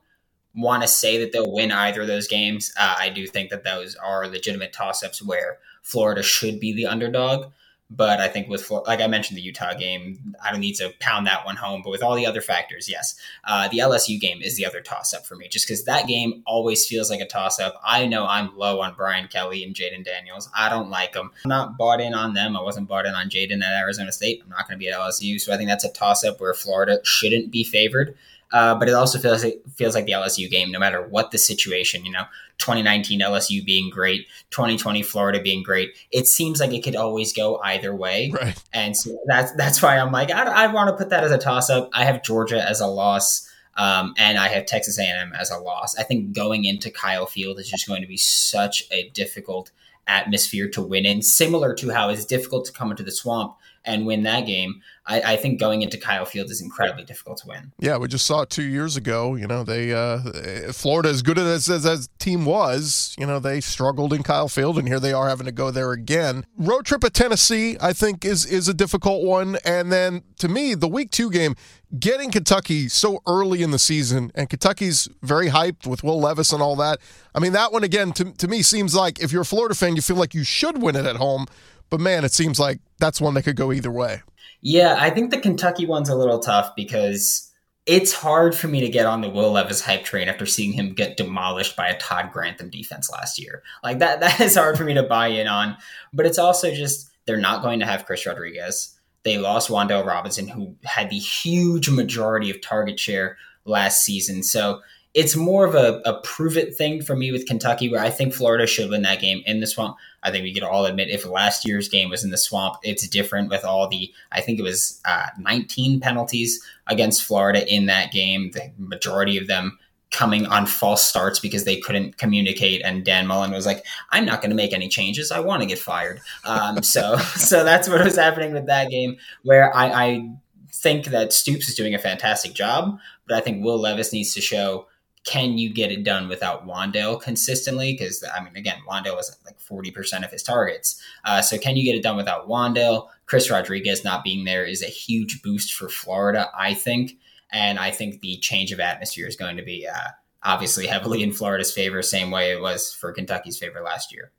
want 0.56 0.82
to 0.82 0.88
say 0.88 1.18
that 1.18 1.32
they'll 1.32 1.52
win 1.52 1.70
either 1.70 2.02
of 2.02 2.06
those 2.06 2.26
games. 2.26 2.72
Uh, 2.78 2.96
I 2.98 3.10
do 3.10 3.26
think 3.26 3.50
that 3.50 3.64
those 3.64 3.94
are 3.96 4.26
legitimate 4.26 4.72
toss 4.72 5.02
ups 5.02 5.22
where 5.22 5.58
Florida 5.82 6.22
should 6.22 6.58
be 6.58 6.72
the 6.72 6.86
underdog. 6.86 7.52
But 7.88 8.18
I 8.18 8.26
think 8.26 8.48
with, 8.48 8.68
like 8.68 9.00
I 9.00 9.06
mentioned, 9.06 9.38
the 9.38 9.42
Utah 9.42 9.74
game, 9.74 10.34
I 10.44 10.50
don't 10.50 10.60
need 10.60 10.74
to 10.76 10.92
pound 10.98 11.28
that 11.28 11.46
one 11.46 11.54
home. 11.54 11.82
But 11.84 11.90
with 11.90 12.02
all 12.02 12.16
the 12.16 12.26
other 12.26 12.40
factors, 12.40 12.88
yes, 12.88 13.14
uh, 13.44 13.68
the 13.68 13.78
LSU 13.78 14.18
game 14.18 14.42
is 14.42 14.56
the 14.56 14.66
other 14.66 14.80
toss 14.80 15.14
up 15.14 15.24
for 15.24 15.36
me, 15.36 15.46
just 15.46 15.68
because 15.68 15.84
that 15.84 16.08
game 16.08 16.42
always 16.46 16.84
feels 16.84 17.10
like 17.10 17.20
a 17.20 17.26
toss 17.26 17.60
up. 17.60 17.80
I 17.84 18.06
know 18.06 18.26
I'm 18.26 18.56
low 18.56 18.80
on 18.80 18.94
Brian 18.96 19.28
Kelly 19.28 19.62
and 19.62 19.72
Jayden 19.72 20.04
Daniels. 20.04 20.50
I 20.52 20.68
don't 20.68 20.90
like 20.90 21.12
them. 21.12 21.30
I'm 21.44 21.48
not 21.48 21.78
bought 21.78 22.00
in 22.00 22.12
on 22.12 22.34
them. 22.34 22.56
I 22.56 22.60
wasn't 22.60 22.88
bought 22.88 23.06
in 23.06 23.14
on 23.14 23.30
Jayden 23.30 23.62
at 23.62 23.80
Arizona 23.80 24.10
State. 24.10 24.42
I'm 24.42 24.50
not 24.50 24.66
going 24.66 24.76
to 24.76 24.84
be 24.84 24.88
at 24.88 24.98
LSU. 24.98 25.40
So 25.40 25.52
I 25.52 25.56
think 25.56 25.68
that's 25.68 25.84
a 25.84 25.92
toss 25.92 26.24
up 26.24 26.40
where 26.40 26.54
Florida 26.54 26.98
shouldn't 27.04 27.52
be 27.52 27.62
favored. 27.62 28.16
Uh, 28.52 28.74
but 28.74 28.88
it 28.88 28.92
also 28.92 29.18
feels 29.18 29.42
like, 29.42 29.60
feels 29.74 29.94
like 29.94 30.06
the 30.06 30.12
LSU 30.12 30.48
game, 30.48 30.70
no 30.70 30.78
matter 30.78 31.06
what 31.08 31.30
the 31.30 31.38
situation. 31.38 32.04
You 32.04 32.12
know, 32.12 32.24
2019 32.58 33.20
LSU 33.20 33.64
being 33.64 33.90
great, 33.90 34.26
2020 34.50 35.02
Florida 35.02 35.40
being 35.40 35.62
great. 35.62 35.90
It 36.12 36.26
seems 36.26 36.60
like 36.60 36.72
it 36.72 36.82
could 36.82 36.96
always 36.96 37.32
go 37.32 37.58
either 37.58 37.94
way, 37.94 38.30
right. 38.30 38.62
and 38.72 38.96
so 38.96 39.18
that's 39.26 39.52
that's 39.52 39.82
why 39.82 39.98
I'm 39.98 40.12
like, 40.12 40.30
I, 40.30 40.44
I 40.44 40.66
want 40.68 40.88
to 40.90 40.96
put 40.96 41.10
that 41.10 41.24
as 41.24 41.32
a 41.32 41.38
toss 41.38 41.70
up. 41.70 41.90
I 41.92 42.04
have 42.04 42.22
Georgia 42.22 42.66
as 42.66 42.80
a 42.80 42.86
loss. 42.86 43.50
Um, 43.78 44.14
and 44.16 44.38
I 44.38 44.48
have 44.48 44.64
Texas 44.64 44.98
A&M 44.98 45.34
as 45.38 45.50
a 45.50 45.58
loss. 45.58 45.98
I 45.98 46.02
think 46.02 46.34
going 46.34 46.64
into 46.64 46.90
Kyle 46.90 47.26
Field 47.26 47.58
is 47.60 47.68
just 47.68 47.86
going 47.86 48.00
to 48.00 48.08
be 48.08 48.16
such 48.16 48.84
a 48.90 49.10
difficult 49.10 49.70
atmosphere 50.06 50.68
to 50.70 50.80
win 50.80 51.04
in, 51.04 51.20
similar 51.20 51.74
to 51.74 51.90
how 51.90 52.08
it's 52.08 52.24
difficult 52.24 52.64
to 52.66 52.72
come 52.72 52.90
into 52.90 53.02
the 53.02 53.12
swamp 53.12 53.56
and 53.86 54.04
win 54.04 54.24
that 54.24 54.46
game. 54.46 54.82
I, 55.08 55.20
I, 55.20 55.36
think 55.36 55.60
going 55.60 55.82
into 55.82 55.96
Kyle 55.98 56.24
Field 56.24 56.50
is 56.50 56.60
incredibly 56.60 57.04
difficult 57.04 57.38
to 57.38 57.46
win. 57.46 57.72
Yeah, 57.78 57.96
we 57.96 58.08
just 58.08 58.26
saw 58.26 58.42
it 58.42 58.50
two 58.50 58.64
years 58.64 58.96
ago. 58.96 59.36
You 59.36 59.46
know, 59.46 59.62
they 59.62 59.92
uh, 59.92 60.72
Florida, 60.72 61.08
as 61.08 61.22
good 61.22 61.38
as 61.38 61.68
as, 61.70 61.86
as 61.86 62.08
team 62.18 62.44
was, 62.44 63.14
you 63.16 63.24
know, 63.24 63.38
they 63.38 63.60
struggled 63.60 64.12
in 64.12 64.24
Kyle 64.24 64.48
Field, 64.48 64.78
and 64.78 64.88
here 64.88 64.98
they 64.98 65.12
are 65.12 65.28
having 65.28 65.46
to 65.46 65.52
go 65.52 65.70
there 65.70 65.92
again. 65.92 66.44
Road 66.58 66.86
trip 66.86 67.04
at 67.04 67.14
Tennessee, 67.14 67.76
I 67.80 67.92
think, 67.92 68.24
is 68.24 68.44
is 68.44 68.66
a 68.66 68.74
difficult 68.74 69.24
one. 69.24 69.58
And 69.64 69.92
then 69.92 70.22
to 70.38 70.48
me, 70.48 70.74
the 70.74 70.88
week 70.88 71.12
two 71.12 71.30
game, 71.30 71.54
getting 72.00 72.32
Kentucky 72.32 72.88
so 72.88 73.22
early 73.28 73.62
in 73.62 73.70
the 73.70 73.78
season, 73.78 74.32
and 74.34 74.50
Kentucky's 74.50 75.08
very 75.22 75.50
hyped 75.50 75.86
with 75.86 76.02
Will 76.02 76.20
Levis 76.20 76.52
and 76.52 76.60
all 76.60 76.74
that. 76.76 76.98
I 77.32 77.38
mean, 77.38 77.52
that 77.52 77.72
one 77.72 77.84
again 77.84 78.12
to 78.14 78.32
to 78.32 78.48
me 78.48 78.62
seems 78.62 78.92
like 78.92 79.20
if 79.20 79.30
you're 79.30 79.42
a 79.42 79.46
Florida 79.46 79.76
fan, 79.76 79.94
you 79.94 80.02
feel 80.02 80.16
like 80.16 80.34
you 80.34 80.42
should 80.42 80.82
win 80.82 80.96
it 80.96 81.06
at 81.06 81.16
home. 81.16 81.46
But 81.90 82.00
man, 82.00 82.24
it 82.24 82.32
seems 82.32 82.58
like 82.58 82.80
that's 82.98 83.20
one 83.20 83.34
that 83.34 83.42
could 83.42 83.56
go 83.56 83.72
either 83.72 83.90
way. 83.90 84.22
Yeah, 84.60 84.96
I 84.98 85.10
think 85.10 85.30
the 85.30 85.38
Kentucky 85.38 85.86
one's 85.86 86.08
a 86.08 86.16
little 86.16 86.38
tough 86.38 86.74
because 86.74 87.52
it's 87.86 88.12
hard 88.12 88.54
for 88.54 88.66
me 88.66 88.80
to 88.80 88.88
get 88.88 89.06
on 89.06 89.20
the 89.20 89.30
Will 89.30 89.52
Levis 89.52 89.80
hype 89.80 90.04
train 90.04 90.28
after 90.28 90.44
seeing 90.44 90.72
him 90.72 90.92
get 90.92 91.16
demolished 91.16 91.76
by 91.76 91.88
a 91.88 91.98
Todd 91.98 92.30
Grantham 92.32 92.68
defense 92.68 93.10
last 93.10 93.38
year. 93.38 93.62
Like 93.84 94.00
that 94.00 94.20
that 94.20 94.40
is 94.40 94.56
hard 94.56 94.76
for 94.76 94.84
me 94.84 94.94
to 94.94 95.02
buy 95.02 95.28
in 95.28 95.46
on. 95.46 95.76
But 96.12 96.26
it's 96.26 96.38
also 96.38 96.74
just 96.74 97.10
they're 97.26 97.36
not 97.36 97.62
going 97.62 97.80
to 97.80 97.86
have 97.86 98.06
Chris 98.06 98.26
Rodriguez. 98.26 98.92
They 99.22 99.38
lost 99.38 99.70
Wan'Dale 99.70 100.06
Robinson, 100.06 100.46
who 100.46 100.76
had 100.84 101.10
the 101.10 101.18
huge 101.18 101.90
majority 101.90 102.50
of 102.50 102.60
target 102.60 102.98
share 103.00 103.36
last 103.64 104.04
season. 104.04 104.44
So 104.44 104.82
it's 105.14 105.34
more 105.34 105.64
of 105.64 105.74
a, 105.74 106.00
a 106.04 106.20
prove 106.20 106.56
it 106.56 106.76
thing 106.76 107.02
for 107.02 107.16
me 107.16 107.32
with 107.32 107.46
Kentucky, 107.46 107.88
where 107.88 108.02
I 108.02 108.10
think 108.10 108.34
Florida 108.34 108.66
should 108.66 108.90
win 108.90 109.02
that 109.02 109.20
game 109.20 109.42
in 109.46 109.60
the 109.60 109.66
swamp. 109.66 109.96
I 110.26 110.32
think 110.32 110.42
we 110.42 110.52
could 110.52 110.64
all 110.64 110.84
admit 110.86 111.08
if 111.08 111.24
last 111.24 111.66
year's 111.66 111.88
game 111.88 112.10
was 112.10 112.24
in 112.24 112.30
the 112.30 112.36
swamp, 112.36 112.76
it's 112.82 113.06
different 113.06 113.48
with 113.48 113.64
all 113.64 113.88
the, 113.88 114.12
I 114.32 114.40
think 114.40 114.58
it 114.58 114.62
was 114.62 115.00
uh, 115.04 115.28
19 115.38 116.00
penalties 116.00 116.60
against 116.88 117.22
Florida 117.22 117.64
in 117.72 117.86
that 117.86 118.10
game, 118.12 118.50
the 118.50 118.72
majority 118.76 119.38
of 119.38 119.46
them 119.46 119.78
coming 120.10 120.46
on 120.46 120.66
false 120.66 121.06
starts 121.06 121.38
because 121.38 121.64
they 121.64 121.76
couldn't 121.76 122.16
communicate. 122.16 122.82
And 122.84 123.04
Dan 123.04 123.26
Mullen 123.26 123.52
was 123.52 123.66
like, 123.66 123.84
I'm 124.10 124.24
not 124.24 124.40
going 124.40 124.50
to 124.50 124.56
make 124.56 124.72
any 124.72 124.88
changes. 124.88 125.30
I 125.30 125.40
want 125.40 125.62
to 125.62 125.68
get 125.68 125.78
fired. 125.78 126.20
Um, 126.44 126.82
so, 126.82 127.16
so 127.36 127.64
that's 127.64 127.88
what 127.88 128.04
was 128.04 128.16
happening 128.16 128.52
with 128.52 128.66
that 128.66 128.90
game 128.90 129.16
where 129.42 129.74
I, 129.76 129.86
I 129.86 130.30
think 130.72 131.06
that 131.06 131.32
Stoops 131.32 131.68
is 131.68 131.74
doing 131.74 131.94
a 131.94 131.98
fantastic 131.98 132.54
job, 132.54 132.98
but 133.26 133.36
I 133.36 133.40
think 133.40 133.64
Will 133.64 133.78
Levis 133.78 134.12
needs 134.12 134.34
to 134.34 134.40
show 134.40 134.86
can 135.26 135.58
you 135.58 135.68
get 135.68 135.90
it 135.90 136.04
done 136.04 136.28
without 136.28 136.66
Wan'Dale 136.66 137.20
consistently? 137.20 137.92
Because 137.92 138.24
I 138.24 138.42
mean, 138.42 138.56
again, 138.56 138.78
Wan'Dale 138.88 139.16
was 139.16 139.36
like 139.44 139.60
forty 139.60 139.90
percent 139.90 140.24
of 140.24 140.30
his 140.30 140.42
targets. 140.42 141.02
Uh, 141.24 141.42
so 141.42 141.58
can 141.58 141.76
you 141.76 141.84
get 141.84 141.96
it 141.96 142.02
done 142.02 142.16
without 142.16 142.48
Wan'Dale? 142.48 143.08
Chris 143.26 143.50
Rodriguez 143.50 144.04
not 144.04 144.24
being 144.24 144.44
there 144.44 144.64
is 144.64 144.82
a 144.82 144.86
huge 144.86 145.42
boost 145.42 145.74
for 145.74 145.88
Florida, 145.88 146.48
I 146.56 146.74
think, 146.74 147.18
and 147.50 147.78
I 147.78 147.90
think 147.90 148.20
the 148.20 148.36
change 148.38 148.72
of 148.72 148.78
atmosphere 148.78 149.26
is 149.26 149.36
going 149.36 149.56
to 149.56 149.64
be 149.64 149.86
uh, 149.86 150.10
obviously 150.44 150.86
heavily 150.86 151.24
in 151.24 151.32
Florida's 151.32 151.72
favor, 151.72 152.02
same 152.02 152.30
way 152.30 152.52
it 152.52 152.60
was 152.60 152.92
for 152.92 153.12
Kentucky's 153.12 153.58
favor 153.58 153.82
last 153.82 154.12
year. 154.12 154.30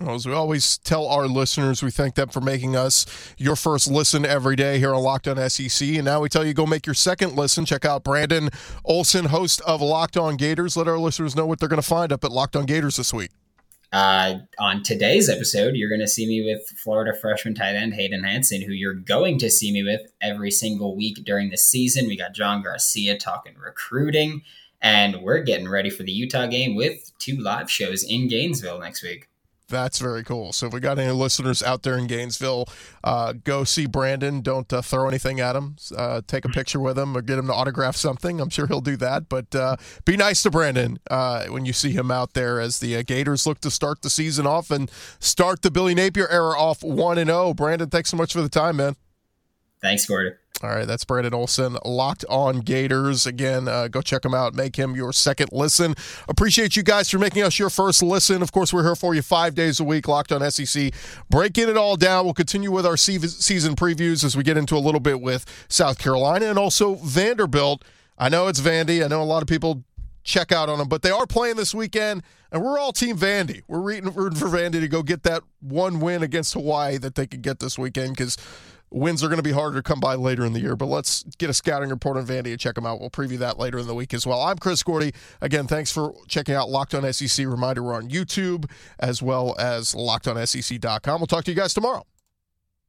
Well, 0.00 0.14
as 0.14 0.26
we 0.26 0.32
always 0.32 0.78
tell 0.78 1.06
our 1.06 1.26
listeners, 1.26 1.82
we 1.82 1.90
thank 1.90 2.14
them 2.14 2.30
for 2.30 2.40
making 2.40 2.74
us 2.74 3.04
your 3.36 3.54
first 3.54 3.86
listen 3.90 4.24
every 4.24 4.56
day 4.56 4.78
here 4.78 4.94
on 4.94 5.02
Locked 5.02 5.28
On 5.28 5.50
SEC. 5.50 5.86
And 5.88 6.06
now 6.06 6.20
we 6.20 6.30
tell 6.30 6.42
you 6.42 6.54
go 6.54 6.64
make 6.64 6.86
your 6.86 6.94
second 6.94 7.36
listen. 7.36 7.66
Check 7.66 7.84
out 7.84 8.02
Brandon 8.02 8.48
Olson, 8.82 9.26
host 9.26 9.60
of 9.66 9.82
Locked 9.82 10.16
On 10.16 10.38
Gators. 10.38 10.74
Let 10.74 10.88
our 10.88 10.98
listeners 10.98 11.36
know 11.36 11.44
what 11.44 11.60
they're 11.60 11.68
going 11.68 11.82
to 11.82 11.86
find 11.86 12.12
up 12.12 12.24
at 12.24 12.32
Locked 12.32 12.56
On 12.56 12.64
Gators 12.64 12.96
this 12.96 13.12
week. 13.12 13.30
Uh, 13.92 14.36
on 14.58 14.82
today's 14.82 15.28
episode, 15.28 15.74
you're 15.74 15.90
going 15.90 16.00
to 16.00 16.08
see 16.08 16.26
me 16.26 16.42
with 16.46 16.66
Florida 16.78 17.12
freshman 17.14 17.54
tight 17.54 17.74
end 17.74 17.92
Hayden 17.92 18.24
Hansen, 18.24 18.62
who 18.62 18.72
you're 18.72 18.94
going 18.94 19.38
to 19.40 19.50
see 19.50 19.70
me 19.70 19.82
with 19.82 20.00
every 20.22 20.50
single 20.50 20.96
week 20.96 21.24
during 21.26 21.50
the 21.50 21.58
season. 21.58 22.06
We 22.06 22.16
got 22.16 22.32
John 22.32 22.62
Garcia 22.62 23.18
talking 23.18 23.54
recruiting, 23.58 24.42
and 24.80 25.20
we're 25.20 25.42
getting 25.42 25.68
ready 25.68 25.90
for 25.90 26.04
the 26.04 26.12
Utah 26.12 26.46
game 26.46 26.74
with 26.74 27.12
two 27.18 27.36
live 27.36 27.70
shows 27.70 28.02
in 28.02 28.28
Gainesville 28.28 28.78
next 28.78 29.02
week. 29.02 29.26
That's 29.70 29.98
very 29.98 30.22
cool. 30.24 30.52
So 30.52 30.66
if 30.66 30.72
we 30.72 30.80
got 30.80 30.98
any 30.98 31.12
listeners 31.12 31.62
out 31.62 31.82
there 31.82 31.96
in 31.96 32.06
Gainesville, 32.06 32.68
uh, 33.02 33.32
go 33.32 33.64
see 33.64 33.86
Brandon. 33.86 34.40
Don't 34.42 34.70
uh, 34.72 34.82
throw 34.82 35.08
anything 35.08 35.40
at 35.40 35.56
him. 35.56 35.76
Uh, 35.96 36.20
take 36.26 36.44
a 36.44 36.48
mm-hmm. 36.48 36.58
picture 36.58 36.80
with 36.80 36.98
him 36.98 37.16
or 37.16 37.22
get 37.22 37.38
him 37.38 37.46
to 37.46 37.54
autograph 37.54 37.96
something. 37.96 38.40
I'm 38.40 38.50
sure 38.50 38.66
he'll 38.66 38.80
do 38.80 38.96
that. 38.98 39.28
But 39.28 39.54
uh, 39.54 39.76
be 40.04 40.16
nice 40.16 40.42
to 40.42 40.50
Brandon 40.50 40.98
uh, 41.10 41.46
when 41.46 41.64
you 41.64 41.72
see 41.72 41.92
him 41.92 42.10
out 42.10 42.34
there 42.34 42.60
as 42.60 42.80
the 42.80 42.96
uh, 42.96 43.02
Gators 43.02 43.46
look 43.46 43.60
to 43.60 43.70
start 43.70 44.02
the 44.02 44.10
season 44.10 44.46
off 44.46 44.70
and 44.70 44.90
start 45.20 45.62
the 45.62 45.70
Billy 45.70 45.94
Napier 45.94 46.28
era 46.28 46.58
off 46.58 46.82
one 46.82 47.16
and 47.16 47.28
zero. 47.28 47.40
Oh. 47.40 47.54
Brandon, 47.54 47.88
thanks 47.88 48.10
so 48.10 48.16
much 48.16 48.32
for 48.32 48.42
the 48.42 48.48
time, 48.48 48.76
man. 48.76 48.96
Thanks, 49.80 50.04
Gordon. 50.04 50.34
All 50.62 50.68
right, 50.68 50.86
that's 50.86 51.06
Brandon 51.06 51.32
Olson, 51.32 51.78
Locked 51.86 52.26
On 52.28 52.60
Gators. 52.60 53.26
Again, 53.26 53.66
uh, 53.66 53.88
go 53.88 54.02
check 54.02 54.26
him 54.26 54.34
out. 54.34 54.54
Make 54.54 54.76
him 54.76 54.94
your 54.94 55.10
second 55.10 55.48
listen. 55.52 55.94
Appreciate 56.28 56.76
you 56.76 56.82
guys 56.82 57.08
for 57.08 57.18
making 57.18 57.44
us 57.44 57.58
your 57.58 57.70
first 57.70 58.02
listen. 58.02 58.42
Of 58.42 58.52
course, 58.52 58.70
we're 58.70 58.82
here 58.82 58.94
for 58.94 59.14
you 59.14 59.22
five 59.22 59.54
days 59.54 59.80
a 59.80 59.84
week, 59.84 60.06
Locked 60.06 60.32
On 60.32 60.50
SEC. 60.50 60.92
Breaking 61.30 61.70
it 61.70 61.78
all 61.78 61.96
down. 61.96 62.26
We'll 62.26 62.34
continue 62.34 62.70
with 62.70 62.84
our 62.84 62.98
season 62.98 63.74
previews 63.74 64.22
as 64.22 64.36
we 64.36 64.42
get 64.42 64.58
into 64.58 64.76
a 64.76 64.78
little 64.78 65.00
bit 65.00 65.22
with 65.22 65.46
South 65.70 65.98
Carolina 65.98 66.44
and 66.50 66.58
also 66.58 66.96
Vanderbilt. 66.96 67.82
I 68.18 68.28
know 68.28 68.48
it's 68.48 68.60
Vandy. 68.60 69.02
I 69.02 69.08
know 69.08 69.22
a 69.22 69.24
lot 69.24 69.40
of 69.42 69.48
people 69.48 69.82
check 70.24 70.52
out 70.52 70.68
on 70.68 70.78
them, 70.78 70.88
but 70.88 71.00
they 71.00 71.10
are 71.10 71.26
playing 71.26 71.56
this 71.56 71.74
weekend, 71.74 72.22
and 72.52 72.62
we're 72.62 72.78
all 72.78 72.92
Team 72.92 73.16
Vandy. 73.16 73.62
We're 73.66 73.80
rooting 73.80 74.10
for 74.12 74.48
Vandy 74.48 74.80
to 74.80 74.88
go 74.88 75.02
get 75.02 75.22
that 75.22 75.42
one 75.60 76.00
win 76.00 76.22
against 76.22 76.52
Hawaii 76.52 76.98
that 76.98 77.14
they 77.14 77.26
could 77.26 77.40
get 77.40 77.60
this 77.60 77.78
weekend 77.78 78.10
because– 78.10 78.36
Wins 78.92 79.22
are 79.22 79.28
going 79.28 79.38
to 79.38 79.42
be 79.42 79.52
harder 79.52 79.76
to 79.76 79.82
come 79.82 80.00
by 80.00 80.14
later 80.16 80.44
in 80.44 80.52
the 80.52 80.60
year, 80.60 80.74
but 80.74 80.86
let's 80.86 81.22
get 81.38 81.48
a 81.48 81.54
scouting 81.54 81.90
report 81.90 82.16
on 82.16 82.26
Vandy 82.26 82.50
and 82.50 82.58
check 82.58 82.74
them 82.74 82.86
out. 82.86 83.00
We'll 83.00 83.10
preview 83.10 83.38
that 83.38 83.58
later 83.58 83.78
in 83.78 83.86
the 83.86 83.94
week 83.94 84.12
as 84.12 84.26
well. 84.26 84.40
I'm 84.40 84.58
Chris 84.58 84.82
Gordy. 84.82 85.12
Again, 85.40 85.66
thanks 85.68 85.92
for 85.92 86.14
checking 86.26 86.54
out 86.54 86.68
Locked 86.68 86.94
On 86.94 87.12
SEC. 87.12 87.46
Reminder, 87.46 87.82
we're 87.82 87.94
on 87.94 88.08
YouTube 88.08 88.68
as 88.98 89.22
well 89.22 89.54
as 89.58 89.94
lockedonsec.com. 89.94 91.20
We'll 91.20 91.26
talk 91.28 91.44
to 91.44 91.50
you 91.52 91.56
guys 91.56 91.72
tomorrow. 91.72 92.04